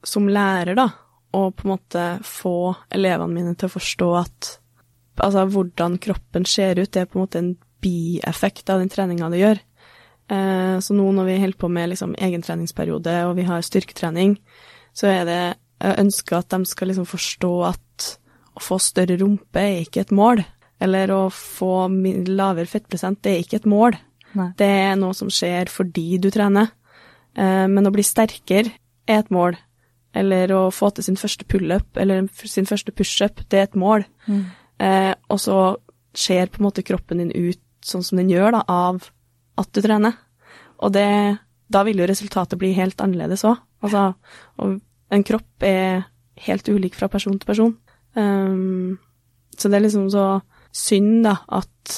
[0.06, 0.89] som lærer, da,
[1.36, 4.51] å på en måte få elevene mine til å forstå at
[5.23, 7.54] altså, hvordan kroppen ser ut, det er på en måte en
[7.86, 9.62] bieffekt av den treninga du gjør.
[10.26, 14.39] Eh, så nå når vi holder på med liksom egentreningsperiode og vi har styrketrening,
[14.95, 15.43] så er det
[15.76, 18.06] Jeg ønsker at de skal liksom forstå at
[18.56, 20.39] å få større rumpe er ikke et mål.
[20.80, 21.89] Eller å få
[22.32, 23.98] lavere fettprosent, det er ikke et mål.
[24.39, 24.48] Nei.
[24.56, 26.71] Det er noe som skjer fordi du trener.
[27.36, 28.71] Eh, men å bli sterkere
[29.04, 29.60] er et mål.
[30.15, 34.08] Eller å få til sin første pullup eller sin første pushup, det er et mål.
[34.80, 35.60] Eh, og så
[36.15, 39.08] ser på en måte kroppen din ut sånn som den gjør, da, av
[39.62, 40.17] at du trener.
[40.84, 41.08] Og det,
[41.71, 43.62] da vil jo resultatet bli helt annerledes òg.
[43.86, 44.10] Altså,
[45.13, 46.08] en kropp er
[46.48, 47.76] helt ulik fra person til person.
[48.17, 48.98] Um,
[49.56, 50.26] så det er liksom så
[50.76, 51.95] synd, da, at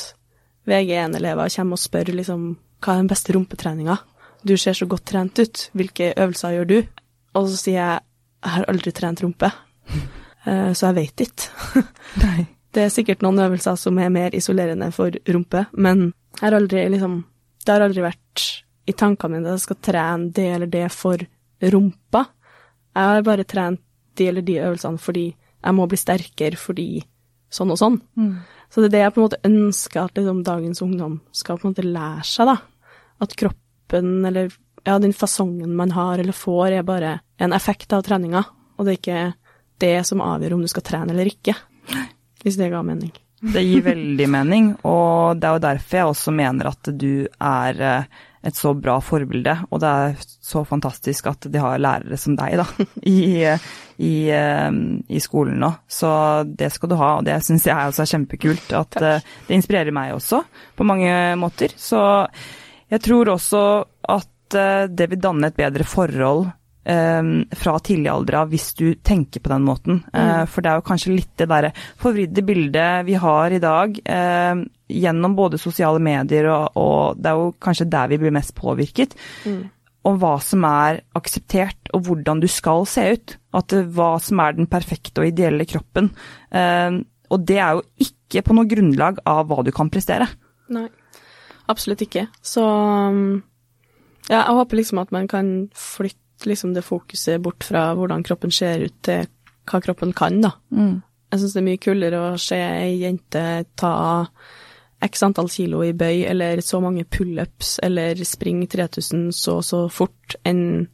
[0.67, 2.49] VG1-elever kommer og spør liksom
[2.83, 3.95] hva er den beste rumpetreninga?
[4.45, 6.77] Du ser så godt trent ut, hvilke øvelser gjør du?
[7.39, 8.03] Og så sier jeg
[8.37, 9.49] jeg har aldri trent rumpe,
[10.47, 11.81] Eh, så jeg veit ikke.
[12.23, 12.45] Nei.
[12.77, 16.11] Det er sikkert noen øvelser som er mer isolerende for rumpe, men
[16.43, 17.23] har aldri liksom
[17.65, 18.43] Det har aldri vært
[18.87, 21.19] i tankene mine at jeg skal trene det eller det for
[21.59, 22.21] rumpa.
[22.95, 23.81] Jeg har bare trent
[24.15, 27.01] de eller de øvelsene fordi jeg må bli sterkere fordi
[27.51, 27.97] sånn og sånn.
[28.69, 31.67] Så det er det jeg på en måte ønsker at liksom, dagens ungdom skal på
[31.67, 32.57] en måte lære seg, da.
[33.19, 34.53] At kroppen, eller
[34.85, 38.45] ja, den fasongen man har eller får, er bare en effekt av treninga,
[38.77, 39.33] og det er ikke
[39.83, 41.55] det som avgjør om du skal trene eller ikke.
[42.47, 43.11] Hvis det ga mening.
[43.37, 47.81] Det gir veldig mening, og det er jo derfor jeg også mener at du er
[47.85, 48.07] eh,
[48.47, 52.55] et så bra forbilde, og det er så fantastisk at de har lærere som deg
[52.57, 52.65] da,
[53.13, 55.69] i, i, eh, i skolen nå.
[55.85, 56.09] Så
[56.47, 58.71] det skal du ha, og det syns jeg også er kjempekult.
[58.71, 59.27] At Takk.
[59.49, 60.41] det inspirerer meg også,
[60.77, 61.75] på mange måter.
[61.77, 62.01] Så
[62.89, 63.63] jeg tror også
[64.17, 66.55] at eh, det vil danne et bedre forhold eh,
[66.87, 70.01] fra tidlig alder av hvis du tenker på den måten.
[70.13, 73.97] Eh, for det er jo kanskje litt det derre forvridde bildet vi har i dag
[74.03, 78.55] eh, gjennom både sosiale medier og, og det er jo kanskje der vi blir mest
[78.55, 79.17] påvirket.
[80.07, 83.35] Om hva som er akseptert og hvordan du skal se ut.
[83.57, 86.07] At hva som er den perfekte og ideelle kroppen.
[86.53, 87.01] Uh,
[87.33, 90.29] og det er jo ikke på noe grunnlag av hva du kan prestere.
[90.71, 90.85] Nei,
[91.67, 92.27] absolutt ikke.
[92.39, 92.63] Så
[94.27, 98.51] ja, jeg håper liksom at man kan flytte liksom det fokuset bort fra hvordan kroppen
[98.53, 99.25] ser ut, til
[99.67, 100.51] hva kroppen kan, da.
[101.31, 103.41] Jeg syns det er mye kulere å se ei jente
[103.75, 104.27] ta
[105.03, 110.37] x antall kilo i bøy, eller så mange pullups, eller springe 3000 så så fort,
[110.47, 110.87] enn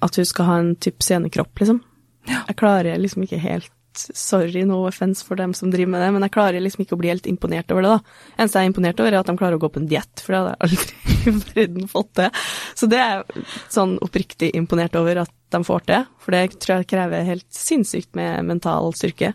[0.00, 1.82] at hun skal ha en type scenekropp, liksom.
[2.26, 6.22] Jeg klarer liksom ikke helt Sorry, no offense for dem som driver med det, men
[6.22, 8.16] jeg klarer liksom ikke å bli helt imponert over det, da.
[8.38, 10.32] Eneste jeg er imponert over, er at de klarer å gå på en diett, for
[10.32, 12.40] det hadde jeg aldri i fått til.
[12.78, 16.76] Så det er jeg sånn oppriktig imponert over at de får til, for det tror
[16.76, 19.32] jeg krever helt sinnssykt med mental styrke.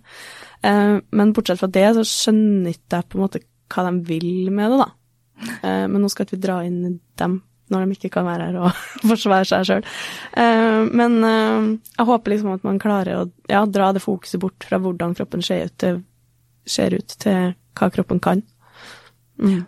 [0.63, 4.71] Eh, Men bortsett fra det, så skjønner jeg på en måte hva de vil med
[4.71, 4.89] det, da.
[5.61, 7.41] Eh, Men nå skal ikke vi dra inn dem
[7.73, 9.87] når de ikke kan være her og forsvare seg sjøl.
[10.91, 14.79] Men uh, jeg håper liksom at man klarer å ja, dra det fokuset bort fra
[14.81, 16.03] hvordan kroppen ser ut, til,
[16.69, 18.43] ser ut, til hva kroppen kan.
[19.41, 19.63] Mm.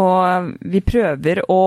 [0.00, 1.60] Og vi prøver å,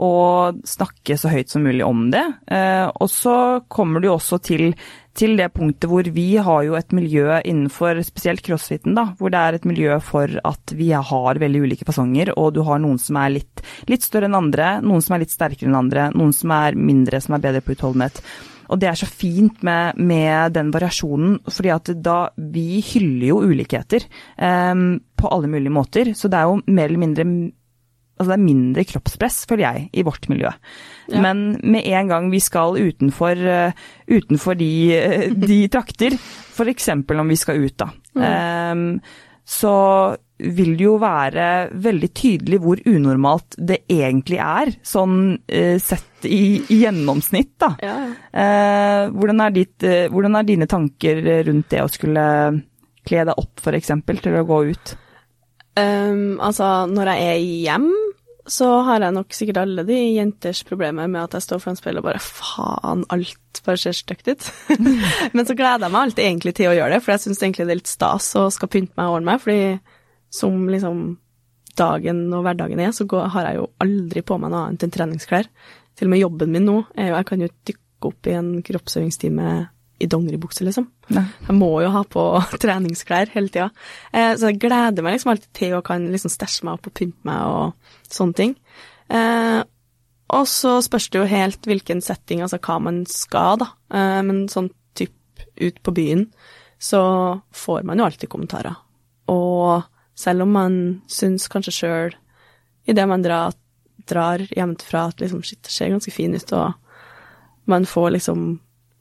[0.00, 2.24] og snakke så høyt som mulig om det.
[2.50, 3.36] Eh, og så
[3.68, 4.70] kommer jo også til,
[5.16, 9.40] til, det punktet hvor vi har jo et miljø innenfor spesielt crossfiten, da, hvor det
[9.40, 13.20] er et miljø for at vi har veldig ulike fasonger, og du har noen som
[13.20, 16.56] er litt, litt større enn andre, noen som er litt sterkere enn andre, noen som
[16.56, 18.24] er mindre, som er bedre på utholdenhet.
[18.70, 22.18] Og det er så fint med, med den variasjonen, fordi at da
[22.54, 24.06] vi hyller jo ulikheter
[24.38, 26.12] um, på alle mulige måter.
[26.14, 27.26] Så det er jo mer eller mindre
[28.20, 30.50] Altså det er mindre kroppspress, føler jeg, i vårt miljø.
[31.08, 31.22] Ja.
[31.24, 36.90] Men med en gang vi skal utenfor, uh, utenfor de, uh, de trakter, f.eks.
[36.92, 37.88] om vi skal ut, da,
[38.20, 38.26] mm.
[38.76, 39.74] um, så
[40.40, 41.46] vil det jo være
[41.84, 47.74] veldig tydelig hvor unormalt det egentlig er, sånn uh, sett i, i, gjennomsnitt, da.
[47.80, 47.98] Ja.
[48.30, 52.24] Uh, hvordan, er ditt, uh, hvordan, er dine tanker rundt det å skulle
[53.08, 54.98] kle deg opp, f.eks., til å gå ut?
[55.78, 57.90] Um, altså, når jeg er hjem,
[58.48, 62.00] så har jeg nok sikkert alle de jenters problemer med at jeg står foran speilet
[62.00, 64.46] og bare faen, alt bare ser stygt ut.
[65.36, 67.66] Men så gleder jeg meg alltid egentlig til å gjøre det, for jeg syns egentlig
[67.66, 69.60] det er litt stas å skal pynte meg og ordne meg, fordi
[70.40, 71.02] som liksom
[71.78, 74.94] dagen og hverdagen er, så går, har jeg jo aldri på meg noe annet enn
[74.94, 75.50] treningsklær.
[75.98, 78.50] Til og med jobben min nå er jo Jeg kan jo dykke opp i en
[78.64, 79.48] kroppsøvingstime
[80.00, 80.86] i dongeribukse, liksom.
[81.12, 81.26] Nei.
[81.46, 82.22] Jeg må jo ha på
[82.62, 83.68] treningsklær hele tida.
[84.12, 86.96] Eh, så jeg gleder meg liksom alltid til å kan liksom stæsje meg opp og
[86.96, 88.54] pynte meg og sånne ting.
[89.12, 89.60] Eh,
[90.30, 93.72] og så spørs det jo helt hvilken setting, altså hva man skal, da.
[93.92, 96.24] Eh, men sånn typ ut på byen,
[96.80, 97.02] så
[97.52, 98.78] får man jo alltid kommentarer.
[99.30, 99.84] Og
[100.16, 100.78] selv om man
[101.12, 102.16] syns kanskje sjøl,
[102.88, 103.52] idet man drar,
[104.08, 108.48] drar hjemmefra, at liksom shit, det ser ganske fin ut, og man får liksom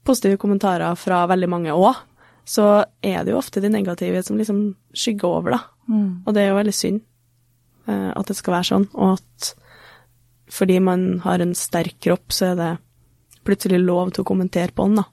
[0.09, 2.01] positive kommentarer fra veldig mange òg,
[2.49, 4.61] så er det jo ofte de negative som liksom
[4.97, 5.61] skygger over, da.
[5.89, 6.09] Mm.
[6.25, 7.01] Og det er jo veldig synd
[7.89, 9.53] uh, at det skal være sånn, og at
[10.49, 12.69] fordi man har en sterk kropp, så er det
[13.45, 15.05] plutselig lov til å kommentere på den, da.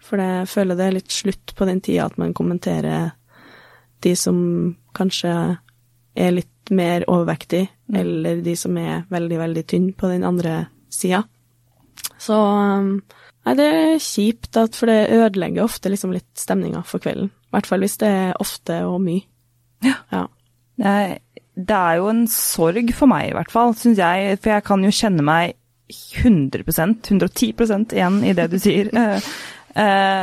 [0.00, 3.10] For jeg føler det er litt slutt på den tida at man kommenterer
[4.00, 4.38] de som
[4.96, 5.34] kanskje
[6.16, 7.98] er litt mer overvektig, mm.
[8.00, 11.26] eller de som er veldig, veldig tynne på den andre sida.
[12.20, 12.94] Så um,
[13.50, 17.32] Nei, det er kjipt, at, for det ødelegger ofte liksom litt stemninga for kvelden.
[17.50, 19.24] I hvert fall hvis det er ofte og mye.
[19.82, 19.96] Ja.
[20.12, 20.26] ja.
[20.78, 24.36] Det er jo en sorg for meg, i hvert fall, syns jeg.
[24.38, 25.56] For jeg kan jo kjenne meg
[25.90, 28.92] 100% 110% igjen i det du sier.
[28.94, 29.18] Uh,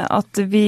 [0.20, 0.68] at vi,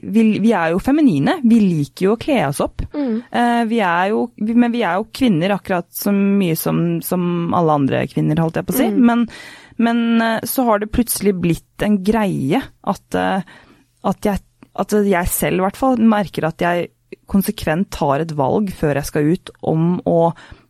[0.00, 1.38] vi, vi, er jo feminine.
[1.44, 2.86] Vi liker jo å kle oss opp.
[2.94, 3.14] Mm.
[3.28, 7.52] Uh, vi er jo, vi, men vi er jo kvinner akkurat så mye som, som
[7.52, 8.88] alle andre kvinner, holdt jeg på å si.
[8.96, 9.02] Mm.
[9.12, 9.26] Men,
[9.78, 14.42] men uh, så har det plutselig blitt en greie at, at, jeg,
[14.74, 16.88] at jeg selv i hvert fall merker at jeg
[17.28, 20.18] konsekvent tar et valg før jeg skal ut om å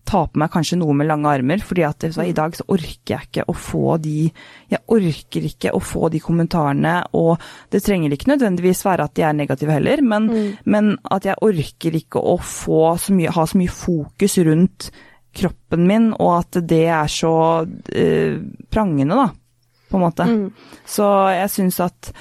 [0.09, 3.13] ta på meg kanskje noe med lange armer, fordi at så, i dag så orker
[3.13, 4.31] jeg ikke å få de
[4.71, 7.43] Jeg orker ikke å få de kommentarene, og
[7.73, 10.49] det trenger ikke nødvendigvis være at de er negative heller, men, mm.
[10.65, 14.91] men at jeg orker ikke å få så mye, ha så mye fokus rundt
[15.39, 19.29] kroppen min, og at det er så uh, prangende, da,
[19.89, 20.29] på en måte.
[20.29, 20.77] Mm.
[20.89, 22.13] Så jeg syns at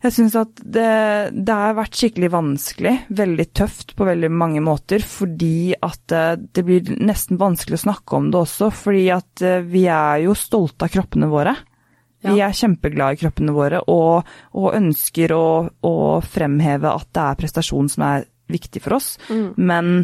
[0.00, 0.90] jeg syns at det,
[1.36, 6.22] det, har vært skikkelig vanskelig, veldig tøft på veldig mange måter, fordi at det,
[6.56, 10.36] eh, blir nesten vanskelig å snakke om det også, fordi at eh, vi er jo
[10.38, 11.52] stolte av kroppene våre.
[12.24, 14.26] Vi er kjempeglade i kroppene våre og,
[14.60, 19.46] og ønsker å, å, fremheve at det er prestasjon som er viktig for oss, mm.
[19.56, 20.02] men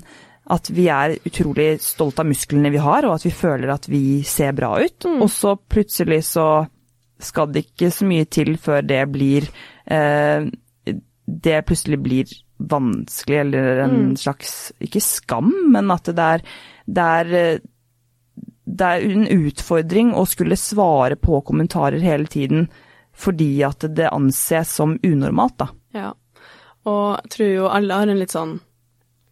[0.54, 4.22] at vi er utrolig stolte av musklene vi har, og at vi føler at vi
[4.26, 5.06] ser bra ut.
[5.06, 5.20] Mm.
[5.24, 6.46] Og så plutselig så
[7.18, 9.48] skal det ikke så mye til før det blir
[9.88, 10.46] eh,
[11.26, 14.16] det plutselig blir vanskelig, eller en mm.
[14.20, 16.44] slags Ikke skam, men at det er,
[16.86, 17.58] det er
[18.66, 22.66] det er en utfordring å skulle svare på kommentarer hele tiden
[23.16, 25.68] fordi at det anses som unormalt, da.
[25.96, 26.10] Ja,
[26.84, 28.58] og jeg tror jo alle har en litt sånn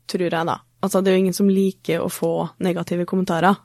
[0.04, 0.58] Tror jeg, da.
[0.84, 3.56] Altså, det er jo ingen som liker å få negative kommentarer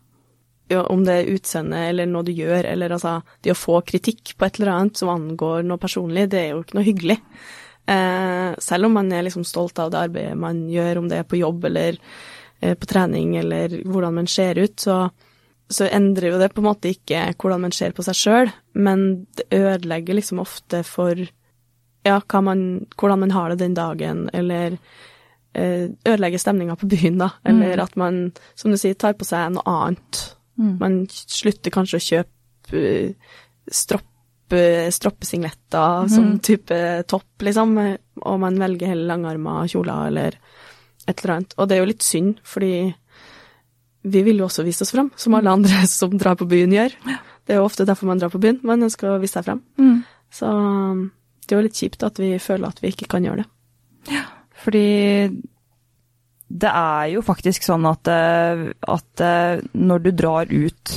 [0.78, 4.46] om det er utseende eller noe du gjør, eller altså Det å få kritikk på
[4.46, 7.18] et eller annet som angår noe personlig, det er jo ikke noe hyggelig.
[7.90, 11.26] Eh, selv om man er liksom stolt av det arbeidet man gjør, om det er
[11.30, 11.98] på jobb eller
[12.62, 15.00] eh, på trening eller hvordan man ser ut, så,
[15.70, 19.26] så, endrer jo det på en måte ikke hvordan man ser på seg sjøl, men
[19.40, 21.18] det ødelegger liksom ofte for
[22.06, 24.78] ja, man, hvordan man har det den dagen, eller
[25.58, 27.84] ødelegger stemninga på byen, da, eller mm.
[27.84, 28.20] at man,
[28.56, 30.20] som du sier, tar på seg noe annet
[30.60, 30.76] Mm.
[30.80, 33.36] Man slutter kanskje å kjøpe eh,
[33.72, 36.10] stroppe, stroppesingletter mm.
[36.12, 37.78] som type topp, liksom,
[38.20, 40.40] og man velger heller langarma kjoler eller
[41.06, 41.56] et eller annet.
[41.58, 42.74] Og det er jo litt synd, fordi
[44.10, 46.98] vi vil jo også vise oss fram, som alle andre som drar på byen gjør.
[47.48, 49.64] Det er jo ofte derfor man drar på byen, man ønsker å vise seg fram.
[49.80, 50.02] Mm.
[50.34, 50.50] Så
[51.46, 54.28] det er jo litt kjipt at vi føler at vi ikke kan gjøre det.
[54.60, 54.88] Fordi
[56.50, 60.96] det er jo faktisk sånn at, eh, at eh, når du drar ut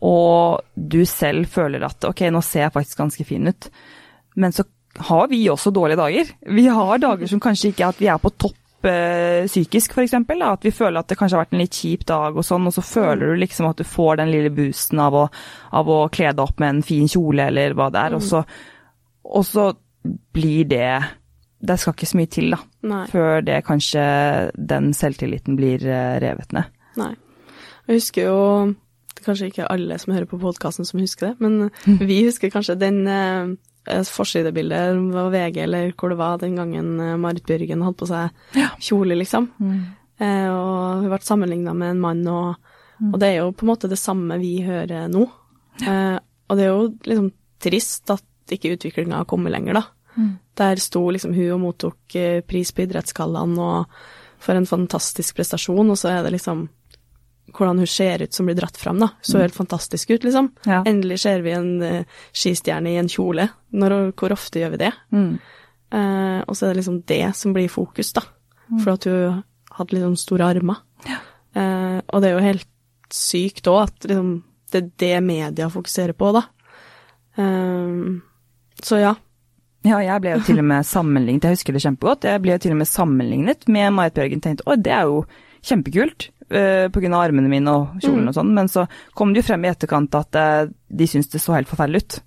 [0.00, 3.68] og du selv føler at ok, nå ser jeg faktisk ganske fin ut,
[4.40, 4.64] men så
[5.00, 6.30] har vi også dårlige dager.
[6.56, 10.16] Vi har dager som kanskje ikke er at vi er på topp eh, psykisk, f.eks.
[10.16, 12.74] At vi føler at det kanskje har vært en litt kjip dag og sånn, og
[12.74, 15.26] så føler du liksom at du får den lille boosten av å,
[15.76, 18.42] av å kle deg opp med en fin kjole eller hva det er, og så,
[19.28, 19.70] og så
[20.32, 20.92] blir det
[21.60, 23.02] Det skal ikke så mye til, da, Nei.
[23.12, 24.02] før det kanskje
[24.56, 26.70] den selvtilliten blir eh, revet ned.
[27.00, 27.12] Nei.
[27.86, 28.38] Jeg husker jo
[29.20, 31.70] det Kanskje ikke alle som hører på podkasten som husker det, men
[32.08, 33.50] vi husker kanskje den eh,
[34.08, 38.08] forsidebildet, om var VG eller hvor det var den gangen eh, Marit Bjørgen hadde på
[38.08, 39.50] seg kjole, liksom.
[40.20, 42.72] Eh, og hun ble sammenligna med en mann, og,
[43.10, 45.26] og det er jo på en måte det samme vi hører nå.
[45.84, 46.16] Eh,
[46.50, 49.84] og det er jo liksom trist at ikke utviklinga har kommet lenger, da.
[50.60, 55.92] Der sto liksom hun og mottok eh, pris på Idrettsgallaen, og for en fantastisk prestasjon,
[55.92, 56.68] og så er det liksom
[57.50, 59.08] hvordan hun ser ut som blir dratt fram, da.
[59.26, 60.52] Så helt fantastisk ut, liksom.
[60.66, 60.82] Ja.
[60.86, 63.48] Endelig ser vi en uh, skistjerne i en kjole.
[63.74, 64.92] Når, hvor ofte gjør vi det?
[65.10, 65.32] Mm.
[65.90, 68.22] Uh, og så er det liksom det som blir fokus, da.
[68.84, 69.40] For at hun
[69.74, 70.78] hadde liksom store armer.
[71.58, 72.68] Eh, og det er jo helt
[73.10, 74.28] sykt òg at liksom,
[74.70, 76.44] det er det media fokuserer på, da.
[78.86, 79.16] Så ja.
[79.86, 82.60] Ja, jeg ble jo til og med sammenlignet, jeg husker det kjempegodt, jeg ble jo
[82.60, 84.42] til og med sammenlignet med Marit Bjørgen.
[84.44, 85.22] Tenkte å, det er jo
[85.64, 88.84] kjempekult, uh, på grunn av armene mine og kjolen og sånn, men så
[89.16, 92.20] kom det jo frem i etterkant at uh, de syntes det så helt forferdelig ut.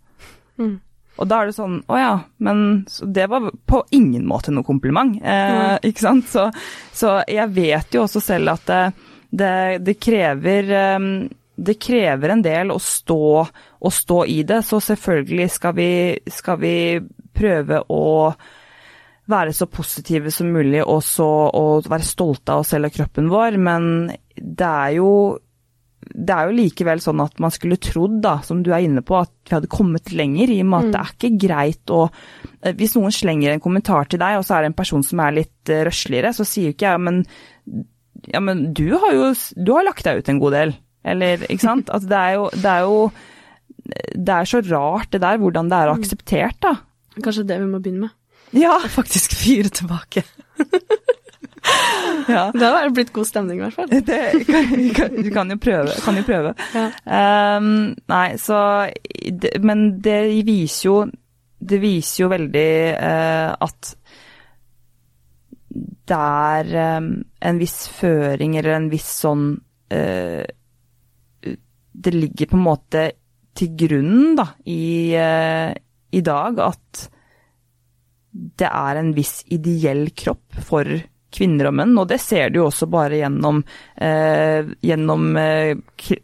[0.64, 0.74] Mm.
[1.22, 4.66] Og da er det sånn, å ja, men så det var på ingen måte noe
[4.66, 6.26] kompliment, eh, ikke sant?
[6.26, 6.48] Så,
[6.90, 8.82] så jeg vet jo også selv at det,
[9.30, 9.54] det,
[9.86, 11.12] det krever um,
[11.54, 13.26] det krever en del å stå,
[13.78, 15.92] å stå i det, så selvfølgelig skal vi,
[16.34, 16.74] skal vi
[17.36, 18.04] prøve å
[19.32, 23.32] være så positive som mulig og, så, og være stolte av oss selv og kroppen
[23.32, 23.90] vår, men
[24.36, 25.10] det er jo
[26.04, 29.16] det er jo likevel sånn at man skulle trodd, da, som du er inne på,
[29.18, 32.74] at vi hadde kommet lenger, i og med at det er ikke greit å eh,
[32.78, 35.38] Hvis noen slenger en kommentar til deg, og så er det en person som er
[35.40, 37.22] litt uh, røsligere, så sier jo ikke jeg men,
[38.34, 40.76] ja, men du har jo du har lagt deg ut en god del.
[41.14, 41.92] Eller, ikke sant?
[41.96, 42.98] At det er jo Det er jo
[43.84, 46.78] det er så rart det der, hvordan det er akseptert, da.
[47.22, 48.18] Kanskje det vi må begynne med.
[48.54, 48.78] Ja.
[48.84, 50.24] Og faktisk fyre tilbake.
[52.28, 52.52] ja.
[52.54, 53.90] Det har blitt god stemning, i hvert fall.
[53.90, 55.96] Det kan, kan, du kan jo prøve.
[56.06, 56.54] Kan jo prøve.
[56.76, 56.88] Ja.
[57.58, 58.60] Um, nei, så
[59.42, 60.98] det, Men det viser jo
[61.64, 63.94] Det viser jo veldig uh, at
[66.04, 69.46] det er um, en viss føring eller en viss sånn
[69.96, 70.44] uh,
[71.42, 73.06] Det ligger på en måte
[73.58, 75.72] til grunn da, i, uh,
[76.14, 77.08] i dag at
[78.34, 80.90] det er en viss ideell kropp for
[81.34, 83.62] kvinner og menn, og det ser du jo også bare gjennom,
[83.98, 85.74] eh, gjennom eh,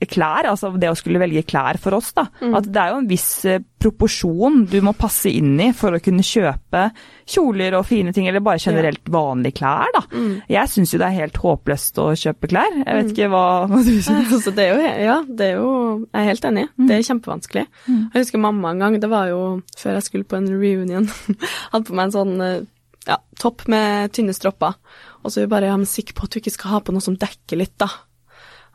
[0.09, 2.27] klær, altså det å skulle velge klær for oss, da.
[2.41, 2.55] Mm.
[2.59, 6.01] At det er jo en viss eh, proporsjon du må passe inn i for å
[6.03, 6.89] kunne kjøpe
[7.29, 10.03] kjoler og fine ting, eller bare generelt vanlige klær, da.
[10.13, 10.33] Mm.
[10.51, 12.79] Jeg syns jo det er helt håpløst å kjøpe klær.
[12.81, 14.33] Jeg vet ikke hva, hva du syns.
[14.39, 15.69] Altså, det er jo, ja, det er jo
[16.09, 16.65] Jeg er helt enig.
[16.79, 17.65] Det er kjempevanskelig.
[17.89, 19.39] Jeg husker mamma en gang, det var jo
[19.79, 21.07] før jeg skulle på en reunion,
[21.71, 22.67] hadde på meg en sånn eh,
[23.07, 24.77] ja, topp med tynne stropper.
[25.23, 26.95] Og så er vi bare ja, men sikker på at du ikke skal ha på
[26.95, 27.89] noe som dekker litt, da.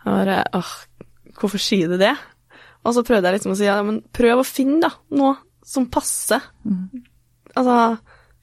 [0.04, 0.72] Jeg bare åh,
[1.40, 2.12] hvorfor sier du det?
[2.84, 5.88] Og så prøvde jeg liksom å si ja, men prøv å finne da, noe som
[5.92, 6.42] passer.
[7.54, 7.78] Altså,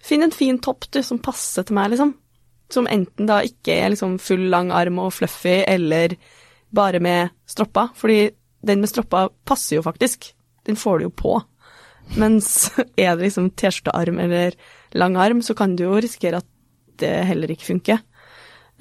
[0.02, 2.16] finn en fin topp, du, som passer til meg, liksom.
[2.72, 6.16] Som enten da ikke er liksom full, lang arm og fluffy, eller
[6.74, 7.92] bare med stropper.
[8.00, 8.32] Fordi
[8.66, 10.32] den med stropper passer jo faktisk.
[10.66, 11.36] Den får du jo på.
[12.18, 14.58] Mens er det liksom T-skjortearm eller
[14.98, 16.48] lang arm, så kan du jo risikere at
[17.02, 18.02] det heller ikke funker.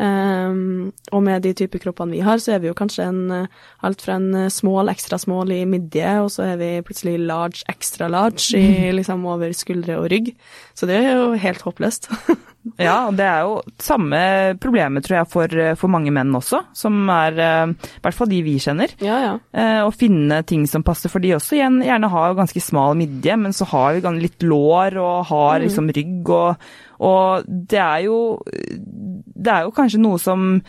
[0.01, 3.59] Um, og med de type kroppene vi har, så er vi jo kanskje en, eh,
[3.85, 7.67] alt fra en eh, small, ekstra small i midje, og så er vi plutselig large,
[7.69, 10.33] extra large i, liksom over skuldre og rygg.
[10.73, 12.09] Så det er jo helt håpløst.
[12.77, 14.19] Ja, og det er jo samme
[14.61, 18.41] problemet, tror jeg, for, for mange menn også, som er eh, I hvert fall de
[18.45, 18.93] vi kjenner.
[19.01, 19.31] ja, ja.
[19.57, 23.39] Eh, Å finne ting som passer, for de også igjen, gjerne har ganske smal midje,
[23.41, 26.69] men så har vi litt lår og har liksom rygg og,
[27.01, 30.61] og det er jo Det er jo kanskje noe som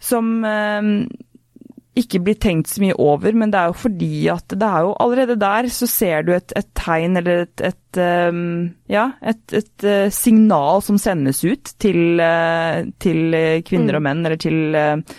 [0.00, 0.86] som eh,
[1.98, 4.92] ikke blir tenkt så mye over, men det er jo fordi at det er jo
[5.02, 9.86] allerede der så ser du et, et tegn eller et, et um, ja, et, et
[9.88, 13.34] uh, signal som sendes ut til, uh, til
[13.66, 13.98] kvinner mm.
[13.98, 15.18] og menn, eller til uh,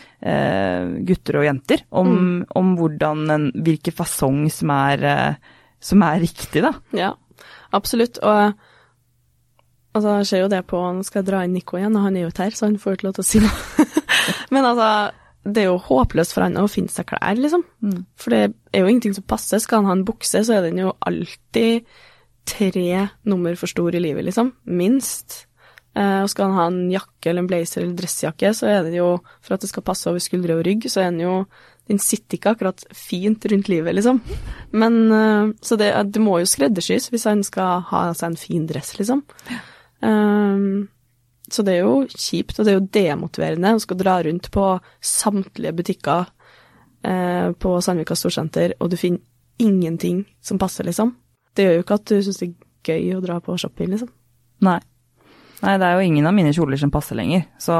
[1.12, 2.42] gutter og jenter, om, mm.
[2.64, 5.08] om hvordan en, hvilken fasong som er,
[5.84, 6.76] som er riktig, da.
[6.96, 7.14] Ja,
[7.76, 8.22] absolutt.
[8.24, 8.54] Og
[9.92, 12.16] altså, jeg ser jo det på Nå skal jeg dra inn Nico igjen, og han
[12.16, 13.90] er jo ikke her, så han får ikke lov til å si noe.
[14.56, 14.92] men altså
[15.44, 17.64] det er jo håpløst for han å finne seg klær, liksom.
[17.82, 18.02] Mm.
[18.20, 19.62] For det er jo ingenting som passer.
[19.62, 21.88] Skal han ha en bukse, så er den jo alltid
[22.46, 24.54] tre nummer for stor i livet, liksom.
[24.70, 25.46] Minst.
[25.98, 28.94] Eh, og skal han ha en jakke eller en blazer eller dressjakke, så er det
[28.96, 31.44] jo, for at det skal passe over skuldre og rygg, så er den jo
[31.90, 34.22] Den sitter ikke akkurat fint rundt livet, liksom.
[34.72, 38.68] Men eh, Så det, det må jo skreddersys hvis han skal ha seg en fin
[38.70, 39.26] dress, liksom.
[40.00, 40.88] Um,
[41.54, 44.68] så det er jo kjipt, og det er jo demotiverende å skal dra rundt på
[45.04, 46.30] samtlige butikker
[47.08, 49.24] eh, på Sandvika Storsenter, og du finner
[49.62, 51.14] ingenting som passer, liksom.
[51.54, 54.10] Det gjør jo ikke at du syns det er gøy å dra på shopping, liksom.
[54.66, 54.80] Nei.
[55.62, 57.46] Nei, det er jo ingen av mine kjoler som passer lenger.
[57.62, 57.76] Så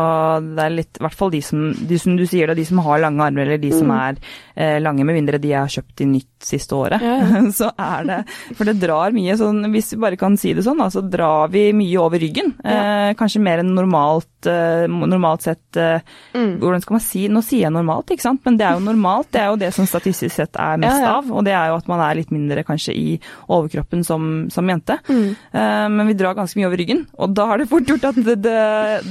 [0.46, 2.82] det er litt, i hvert fall de som, de som du sier, det, de som
[2.86, 3.78] har lange armer, eller de mm.
[3.80, 4.20] som er
[4.56, 7.02] eh, lange, med mindre de jeg har kjøpt i nytt siste året.
[7.02, 7.42] Ja, ja.
[7.60, 8.20] så er det
[8.58, 11.52] For det drar mye sånn, hvis vi bare kan si det sånn, da, så drar
[11.54, 12.54] vi mye over ryggen.
[12.62, 12.78] Ja.
[12.78, 16.06] Eh, kanskje mer enn normalt, eh, normalt sett eh,
[16.36, 16.60] mm.
[16.62, 19.32] Hvordan skal man si Nå sier jeg normalt, ikke sant, men det er jo normalt.
[19.34, 21.90] Det er jo det som statistisk sett er mest av, og det er jo at
[21.90, 23.18] man er litt mindre kanskje i
[23.52, 24.98] overkroppen som, som jente.
[25.10, 25.28] Mm.
[25.32, 28.20] Eh, men vi drar ganske mye over ryggen, og da har det fort gjort at
[28.20, 28.56] det, det,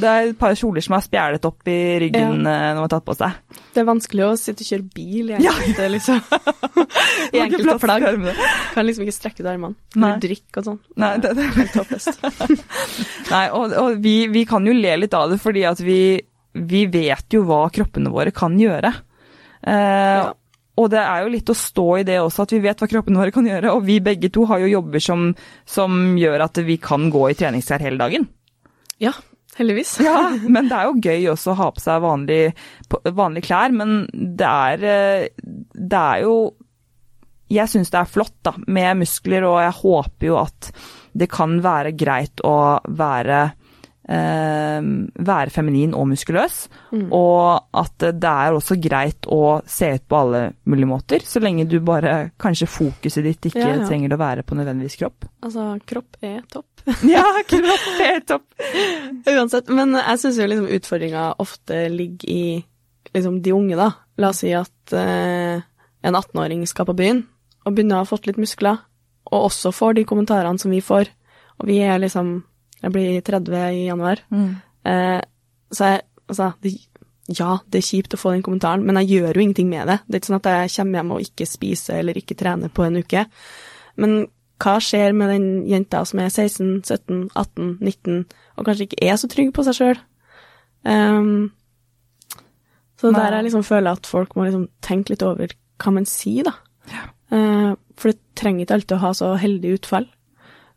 [0.00, 2.54] det er et par kjoler som er spjælet opp i ryggen ja.
[2.54, 3.58] Eh, når man har tatt på seg.
[3.74, 5.92] Det er vanskelig å sitte og kjøre bil i enkelte, ja.
[5.94, 6.22] liksom.
[7.34, 8.08] I enkelte plagg.
[8.74, 9.78] Kan liksom ikke strekke ut armene.
[9.96, 10.80] Eller drikke og sånn.
[11.00, 12.26] Nei, det, det er helt håpløst.
[13.34, 16.00] Nei, og, og vi, vi, kan jo le litt av det, fordi at vi,
[16.72, 18.92] vi vet jo hva kroppene våre kan gjøre.
[19.60, 20.28] Eh, ja.
[20.80, 23.20] Og det er jo litt å stå i det også, at vi vet hva kroppene
[23.20, 23.74] våre kan gjøre.
[23.76, 25.30] Og vi begge to har jo jobber som,
[25.68, 28.28] som gjør at vi kan gå i treningsklær hele dagen.
[29.00, 29.12] Ja,
[29.56, 29.96] heldigvis.
[30.04, 33.74] ja, men det er jo gøy også å ha på seg vanlige vanlig klær.
[33.76, 35.28] Men det er, eh,
[35.74, 36.40] det er jo
[37.50, 40.68] Jeg syns det er flott da, med muskler, og jeg håper jo at
[41.18, 43.40] det kan være greit å være
[44.10, 44.78] eh,
[45.30, 46.60] være feminin og muskuløs.
[46.94, 47.08] Mm.
[47.10, 51.66] Og at det er også greit å se ut på alle mulige måter, så lenge
[51.70, 53.86] du bare Kanskje fokuset ditt ikke ja, ja.
[53.88, 55.26] trenger å være på nødvendigvis kropp.
[55.44, 56.69] Altså, kropp er topp.
[57.14, 58.46] ja, kropp er topp.
[59.28, 59.70] Uansett.
[59.72, 62.42] Men jeg syns jo liksom utfordringa ofte ligger i
[63.14, 63.90] liksom de unge, da.
[64.20, 65.62] La oss si at eh,
[66.00, 67.24] en 18-åring skal på byen
[67.66, 68.78] og begynner å ha fått litt muskler,
[69.30, 71.10] og også får de kommentarene som vi får.
[71.60, 72.38] Og vi er liksom
[72.80, 74.22] Jeg blir 30 i januar.
[74.32, 74.54] Mm.
[74.88, 75.20] Eh,
[75.70, 76.70] så jeg Altså, det,
[77.26, 79.96] ja, det er kjipt å få den kommentaren, men jeg gjør jo ingenting med det.
[80.06, 82.84] Det er ikke sånn at jeg kommer hjem og ikke spiser eller ikke trener på
[82.86, 83.24] en uke.
[83.98, 84.14] Men
[84.60, 88.24] hva skjer med den jenta som er 16, 17, 18, 19,
[88.56, 90.00] og kanskje ikke er så trygg på seg sjøl?
[90.84, 91.42] Um, ehm,
[93.00, 96.50] så der jeg liksom føler at folk må liksom tenke litt over hva man sier,
[96.50, 96.56] da.
[96.92, 97.04] Ja.
[97.30, 100.08] Uh, for det trenger ikke alltid å ha så heldig utfall.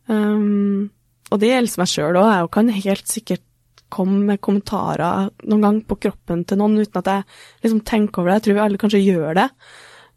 [0.07, 0.91] Um,
[1.31, 2.29] og det gjelder meg sjøl òg.
[2.29, 3.47] Jeg kan helt sikkert
[3.93, 7.25] komme med kommentarer noen gang på kroppen til noen uten at jeg
[7.65, 8.38] liksom tenker over det.
[8.39, 9.49] Jeg tror vi alle kanskje gjør det.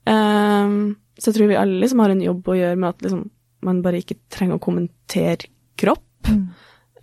[0.07, 0.77] Um,
[1.17, 3.25] så jeg tror vi alle liksom har en jobb å gjøre med at liksom
[3.67, 6.31] man bare ikke trenger å kommentere kropp.
[6.31, 6.47] Mm.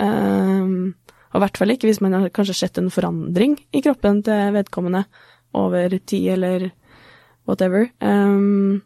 [0.04, 0.96] Um,
[1.34, 4.54] og i hvert fall ikke hvis man har kanskje sett en forandring i kroppen til
[4.56, 5.04] vedkommende
[5.58, 6.68] over tid eller
[7.50, 7.88] whatever.
[8.00, 8.84] Um,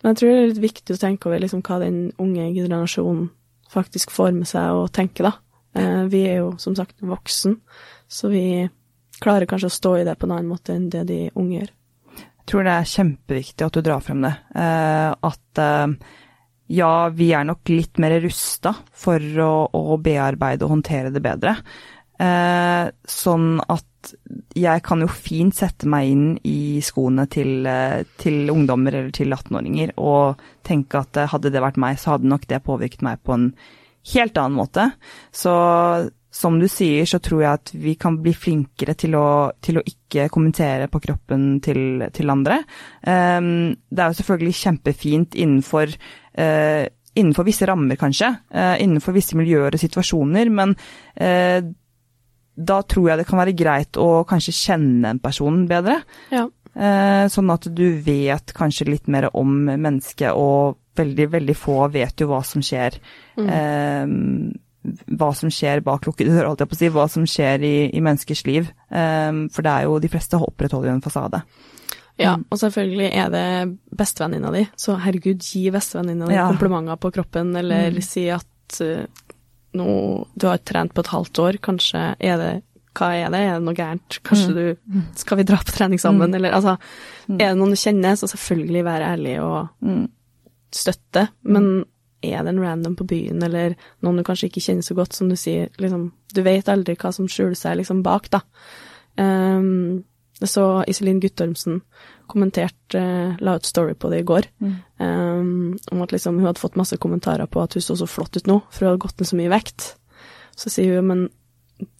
[0.00, 3.28] men jeg tror det er litt viktig å tenke over liksom hva den unge generasjonen
[3.70, 5.36] faktisk får med seg å tenke, da.
[5.76, 7.58] Uh, vi er jo som sagt voksen,
[8.10, 8.68] så vi
[9.20, 11.76] klarer kanskje å stå i det på en annen måte enn det de unge gjør.
[12.20, 14.32] Jeg tror det er kjempeviktig at du drar frem det.
[14.56, 16.16] Uh, at uh,
[16.70, 21.56] ja, vi er nok litt mer rusta for å, å, bearbeide og håndtere det bedre.
[22.20, 23.86] Eh, sånn at
[24.56, 29.34] jeg kan jo fint sette meg inn i skoene til, eh, til ungdommer eller til
[29.34, 33.20] 18-åringer og tenke at eh, hadde det vært meg, så hadde nok det påvirket meg
[33.26, 33.50] på en
[34.14, 34.86] helt annen måte.
[35.34, 35.52] Så
[36.30, 39.84] som du sier, så tror jeg at vi kan bli flinkere til å, til å
[39.86, 42.60] ikke kommentere på kroppen til, til andre.
[43.02, 46.84] Um, det er jo selvfølgelig kjempefint innenfor uh,
[47.18, 48.30] innenfor visse rammer, kanskje.
[48.54, 50.52] Uh, innenfor visse miljøer og situasjoner.
[50.54, 50.76] Men
[51.18, 51.58] uh,
[52.54, 56.00] da tror jeg det kan være greit å kanskje kjenne en person bedre.
[56.30, 56.46] Ja.
[56.70, 62.28] Sånn at du vet kanskje litt mer om mennesket, og veldig, veldig få vet jo
[62.30, 62.94] hva som skjer.
[63.40, 64.52] Mm.
[64.82, 66.88] Hva som skjer bak lukkede dører, holdt jeg på å si.
[66.88, 68.70] Hva som skjer i, i menneskers liv.
[68.88, 71.42] Um, for det er jo de fleste opprettholder jo en fasade.
[72.20, 73.44] Ja, og selvfølgelig er det
[73.96, 76.48] bestevenninna di, så herregud, gi bestevenninna di Ja.
[76.48, 78.02] komplimenter på kroppen, eller Mm.
[78.02, 79.04] si at uh,
[79.74, 82.62] nå, du har trent på et halvt år, kanskje er det
[82.92, 84.18] Hva er det, er det noe gærent?
[84.24, 84.54] Kanskje Mm.
[84.56, 86.34] du Skal vi dra på trening sammen, Mm.
[86.34, 86.78] eller altså
[87.28, 87.34] Mm.
[87.40, 90.08] Er det noen du kjenner, så selvfølgelig være ærlig og Mm.
[90.72, 91.84] støtte, men
[92.22, 95.28] er det en random på byen, eller noen du kanskje ikke kjenner så godt, som
[95.28, 98.40] du sier, liksom Du vet aldri hva som skjuler seg liksom bak, da.
[99.18, 100.04] Um,
[100.40, 101.80] så Iselin Guttormsen
[102.30, 103.00] kommenterte,
[103.42, 104.76] la ut story på det i går, Mm.
[105.00, 108.36] um, om at liksom hun hadde fått masse kommentarer på at hun så så flott
[108.36, 109.96] ut nå, for hun hadde gått ned så mye vekt.
[110.56, 111.28] Så sier hun, men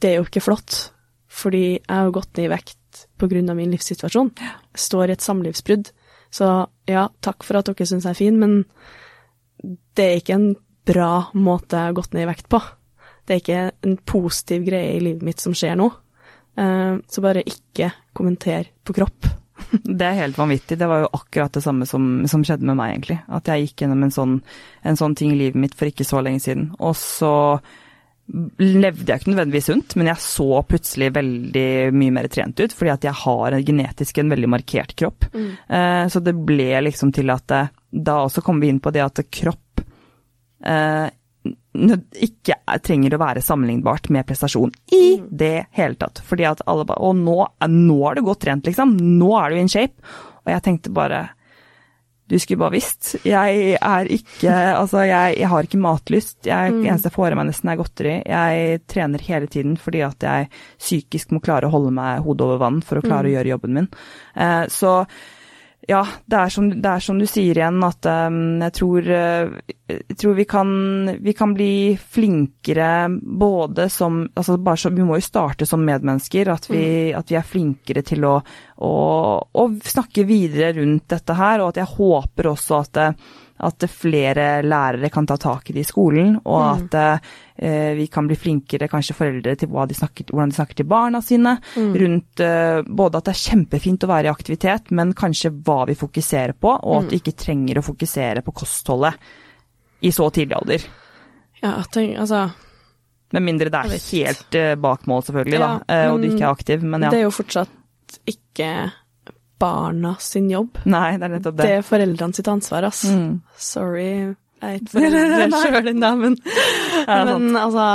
[0.00, 0.92] det er jo ikke flott,
[1.28, 2.76] fordi jeg har gått ned i vekt
[3.22, 4.32] av min livssituasjon.
[4.38, 5.90] Jeg står i et samlivsbrudd.
[6.30, 8.64] Så ja, takk for at dere syns jeg er fin, men
[9.62, 10.50] det er ikke en
[10.90, 12.60] bra måte jeg har gått ned i vekt på.
[13.26, 15.90] Det er ikke en positiv greie i livet mitt som skjer nå.
[16.58, 19.28] Eh, Så bare ikke kommenter på kropp.
[19.84, 20.78] Det er helt vanvittig.
[20.80, 23.20] Det var jo akkurat det samme som, som skjedde med meg, egentlig.
[23.28, 24.34] At jeg gikk gjennom en sånn,
[24.82, 26.70] en sånn ting i livet mitt for ikke så lenge siden.
[26.80, 27.34] Og så
[28.30, 32.92] levde jeg ikke nødvendigvis sunt, men jeg så plutselig veldig mye mer trent ut, fordi
[32.92, 35.26] at jeg har en genetisk en veldig markert kropp.
[35.34, 35.48] Mm.
[36.12, 39.18] så det ble liksom til at det, da også kom vi inn på det at
[39.34, 39.82] kropp
[40.66, 41.08] eh,
[42.20, 46.20] ikke er, trenger å være sammenlignbart med prestasjon i det hele tatt.
[46.26, 47.36] Fordi at alle bare Og nå,
[47.70, 48.96] nå er du godt trent, liksom.
[49.18, 49.96] Nå er du in shape.
[50.44, 51.22] Og jeg tenkte bare
[52.30, 53.16] Du skulle bare visst.
[53.26, 56.36] Jeg er ikke Altså, jeg, jeg har ikke matlyst.
[56.46, 56.84] Jeg, Mm.
[56.86, 58.14] eneste jeg får i meg nesten er godteri.
[58.26, 62.60] Jeg trener hele tiden fordi at jeg psykisk må klare å holde meg hodet over
[62.62, 63.88] vann for å klare å gjøre jobben min.
[64.36, 65.06] Eh, så
[65.88, 69.74] ja, det er, som, det er som du sier igjen, at um, jeg tror, eh,
[69.90, 70.70] jeg tror vi, kan,
[71.24, 76.52] vi kan bli flinkere både som altså bare så, Vi må jo starte som medmennesker,
[76.52, 76.84] at vi,
[77.16, 78.36] at vi er flinkere til å,
[78.86, 78.92] å,
[79.40, 81.64] å snakke videre rundt dette her.
[81.64, 83.14] Og at jeg håper også at, det-
[83.66, 88.28] at flere lærere kan ta tak i det i skolen, og at eh, vi kan
[88.28, 91.56] bli flinkere, kanskje foreldre, til de snakker, hvordan de snakker til barna sine.
[91.76, 95.98] Rundt eh, både at det er kjempefint å være i aktivitet, men kanskje hva vi
[95.98, 99.20] fokuserer på, og at vi ikke trenger å fokusere på kostholdet
[100.00, 100.88] i så tidlig alder.
[101.60, 102.48] Ja, tenk, altså
[103.36, 106.46] Med mindre det er helt uh, bak mål, selvfølgelig, da, Ja, eh, og du ikke
[106.46, 106.82] er aktiv.
[106.82, 107.12] Men ja.
[107.12, 107.76] Det er jo fortsatt
[108.30, 108.70] ikke
[109.60, 110.80] barna sin jobb.
[110.88, 111.74] Nei, det er nettopp Det det.
[111.78, 113.04] er foreldrene sitt ansvar, ass.
[113.12, 113.40] Mm.
[113.60, 114.10] Sorry,
[114.60, 116.38] jeg er ikke foreldre sjøl ennå, men,
[117.30, 117.86] men altså,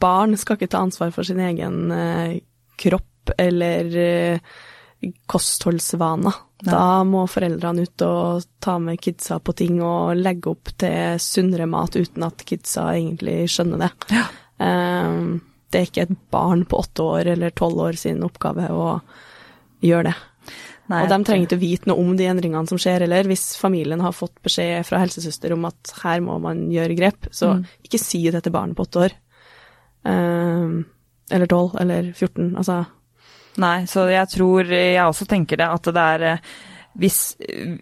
[0.00, 2.38] barn skal ikke ta ansvar for sin egen eh,
[2.80, 4.54] kropp eller eh,
[5.28, 6.40] kostholdsvaner.
[6.64, 11.66] Da må foreldrene ut og ta med kidsa på ting og legge opp til sunnere
[11.68, 13.90] mat uten at kidsa egentlig skjønner det.
[14.16, 14.24] Ja.
[14.64, 15.18] Eh,
[15.74, 18.88] det er ikke et barn på åtte år eller tolv år sin oppgave å
[19.84, 20.16] gjøre det.
[20.92, 23.24] Nei, og de trenger ikke å vite noe om de endringene som skjer heller.
[23.30, 27.54] Hvis familien har fått beskjed fra helsesøster om at her må man gjøre grep, så
[27.54, 27.64] Mm.
[27.88, 29.14] ikke si det til barnet på åtte år.
[30.04, 30.84] Um,
[31.32, 32.54] eller tolv, eller 14.
[32.56, 32.84] Altså,
[33.56, 36.38] Nei, så jeg tror Jeg også tenker det, at det er eh,
[36.98, 37.36] hvis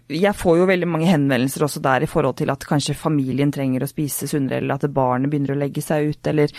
[0.09, 3.83] Jeg får jo veldig mange henvendelser også der i forhold til at kanskje familien trenger
[3.83, 6.49] å spise sunnere, eller at barnet begynner å legge seg ut, eller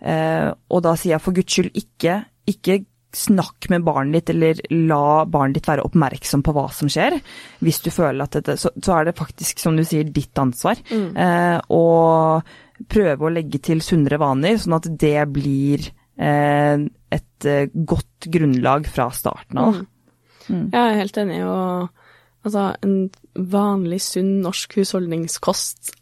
[0.00, 2.84] eh, Og da sier jeg for guds skyld ikke, ikke
[3.16, 7.18] snakk med barnet ditt, eller la barnet ditt være oppmerksom på hva som skjer.
[7.64, 10.80] Hvis du føler at dette Så, så er det faktisk, som du sier, ditt ansvar.
[10.90, 12.42] Eh, og
[12.90, 15.84] prøve å legge til sunnere vaner, sånn at det blir
[16.16, 19.80] eh, et eh, godt grunnlag fra starten av.
[20.48, 20.68] Mm.
[20.72, 23.10] Jeg er helt enig, og altså, en
[23.52, 25.94] vanlig sunn norsk husholdningskost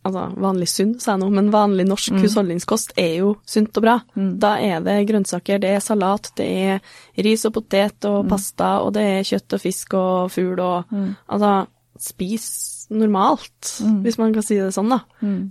[0.00, 3.96] Altså vanlig sunn, sa jeg nå, men vanlig norsk husholdningskost er jo sunt og bra.
[4.40, 6.78] Da er det grønnsaker, det er salat, det er
[7.26, 10.94] ris og potet og pasta, og det er kjøtt og fisk og fugl og
[11.28, 11.66] Altså,
[12.00, 12.46] spis
[12.90, 15.02] normalt, hvis man kan si det sånn, da.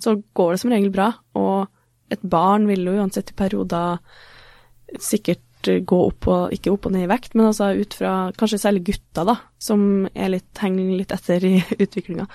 [0.02, 1.12] Så går det som regel bra.
[1.38, 1.68] Og
[2.10, 4.00] et barn vil jo uansett i perioder
[4.97, 8.62] sikkert gå opp og, ikke opp og ned i vekt, men altså ut fra kanskje
[8.64, 12.26] særlig gutta, da, som litt, henger litt etter i utviklinga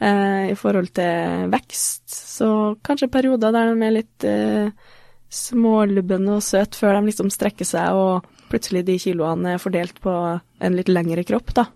[0.00, 2.04] eh, i forhold til vekst.
[2.10, 2.48] Så
[2.86, 4.70] kanskje perioder der de er litt eh,
[5.32, 10.12] smålubne og søte før de liksom strekker seg, og plutselig de kiloene er fordelt på
[10.60, 11.66] en litt lengre kropp, da.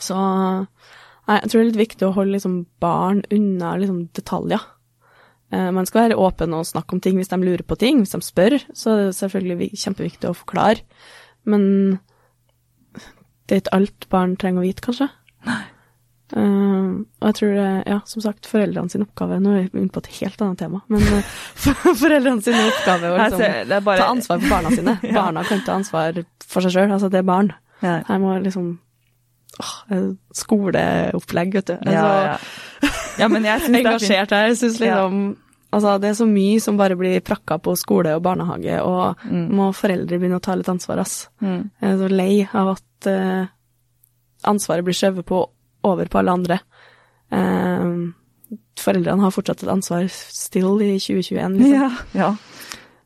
[0.00, 4.60] Så nei, jeg tror det er litt viktig å holde liksom barn unna liksom detaljer.
[5.52, 8.02] Eh, Man skal være åpen og snakke om ting hvis de lurer på ting.
[8.02, 10.82] Hvis de spør, så er det selvfølgelig kjempeviktig å forklare.
[11.46, 11.98] Men
[13.46, 15.08] det er ikke alt barn trenger å vite, kanskje.
[16.36, 19.90] Eh, og jeg tror det, ja, som sagt, foreldrene sin oppgave Nå er vi inne
[19.90, 21.32] på et helt annet tema, men eh,
[22.02, 24.94] foreldrene sin oppgave å liksom, så det er bare- ta ansvar for barna sine.
[25.18, 27.52] Barna kan ta ansvar for seg sjøl, altså det er barn.
[27.82, 27.98] Ja.
[28.06, 28.72] Her må liksom
[29.60, 29.74] åh,
[30.36, 31.76] skoleopplegg, vet du.
[31.80, 32.88] Er Ja, ja.
[33.24, 34.48] ja, men jeg syns det er engasjert her.
[34.50, 35.22] Jeg syns liksom
[35.70, 39.44] Altså, det er så mye som bare blir prakka på skole og barnehage, og Mm.
[39.54, 41.28] må foreldre begynne å ta litt ansvar, ass.
[41.40, 41.70] Mm.
[41.80, 43.46] Jeg er så lei av at uh,
[44.50, 45.44] ansvaret blir skjøvet på
[45.86, 46.58] over på alle andre.
[47.32, 47.90] Eh,
[48.80, 51.74] foreldrene har fortsatt et ansvar still i 2021, liksom.
[51.74, 52.30] Ja, ja.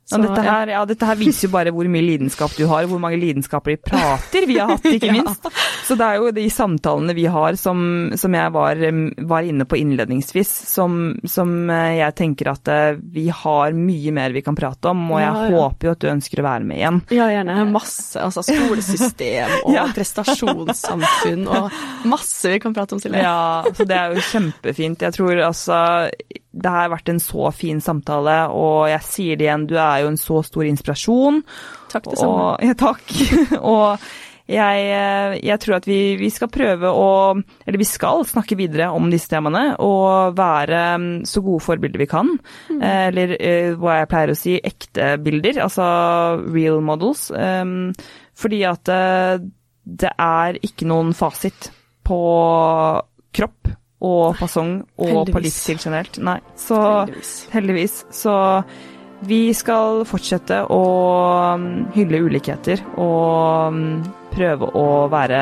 [0.05, 2.91] Så, dette, her, ja, dette her viser jo bare hvor mye lidenskap du har, og
[2.93, 5.15] hvor mange lidenskaper de prater vi har hatt, ikke Ja.
[5.17, 5.47] minst.
[5.89, 8.83] Så det er jo de samtalene vi har som, som jeg var,
[9.33, 14.37] var inne på innledningsvis, som, som eh, jeg tenker at eh, vi har mye mer
[14.37, 15.57] vi kan prate om, og jeg Ja, ja.
[15.65, 17.01] håper jo at du ønsker å være med igjen.
[17.17, 18.21] Ja, gjerne masse.
[18.21, 19.87] Altså skolesystem og Ja.
[19.97, 21.73] prestasjonssamfunn og
[22.13, 23.25] masse vi kan prate om, Silje.
[23.25, 25.01] Ja, så det er jo kjempefint.
[25.09, 25.81] Jeg tror altså
[26.55, 30.13] det har vært en så fin samtale, og jeg sier det igjen, du er jo
[30.13, 31.43] en så stor inspirasjon.
[31.91, 32.47] Takk det samme.
[32.53, 33.11] Og, ja, takk.
[33.75, 34.07] og
[34.45, 37.07] jeg, eh, jeg tror at vi, vi skal prøve å
[37.65, 42.09] Eller vi skal snakke videre om disse temaene og være mm, så gode forbilder vi
[42.11, 42.35] kan.
[42.69, 42.83] Mm.
[42.85, 45.63] Eller eh, hva jeg pleier å si, ekte bilder.
[45.65, 45.87] Altså
[46.45, 47.31] real models.
[47.33, 47.95] Um,
[48.37, 49.47] fordi at eh,
[49.85, 51.71] det er ikke noen fasit
[52.05, 52.21] på
[53.35, 53.73] kropp
[54.05, 56.19] og fasong og på livsstil generelt.
[56.25, 56.39] Nei.
[56.61, 57.33] Så Heldigvis.
[57.55, 57.97] Heldigvis.
[58.15, 58.35] Så
[59.25, 60.83] vi skal fortsette å
[61.61, 64.03] mm, hylle ulikheter og mm,
[64.35, 65.41] prøve å være,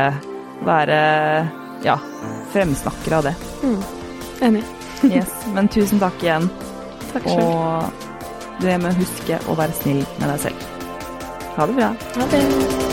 [0.68, 1.00] være
[1.86, 1.98] ja,
[2.54, 3.34] fremsnakkere av det.
[3.64, 3.82] Mm.
[4.50, 4.64] Enig.
[5.10, 5.32] Yes.
[5.50, 6.46] Men tusen takk igjen.
[7.10, 7.42] Takk selv.
[7.42, 10.70] Og det med å huske å være snill med deg selv.
[11.58, 11.92] Ha det bra.
[12.20, 12.91] Ha det.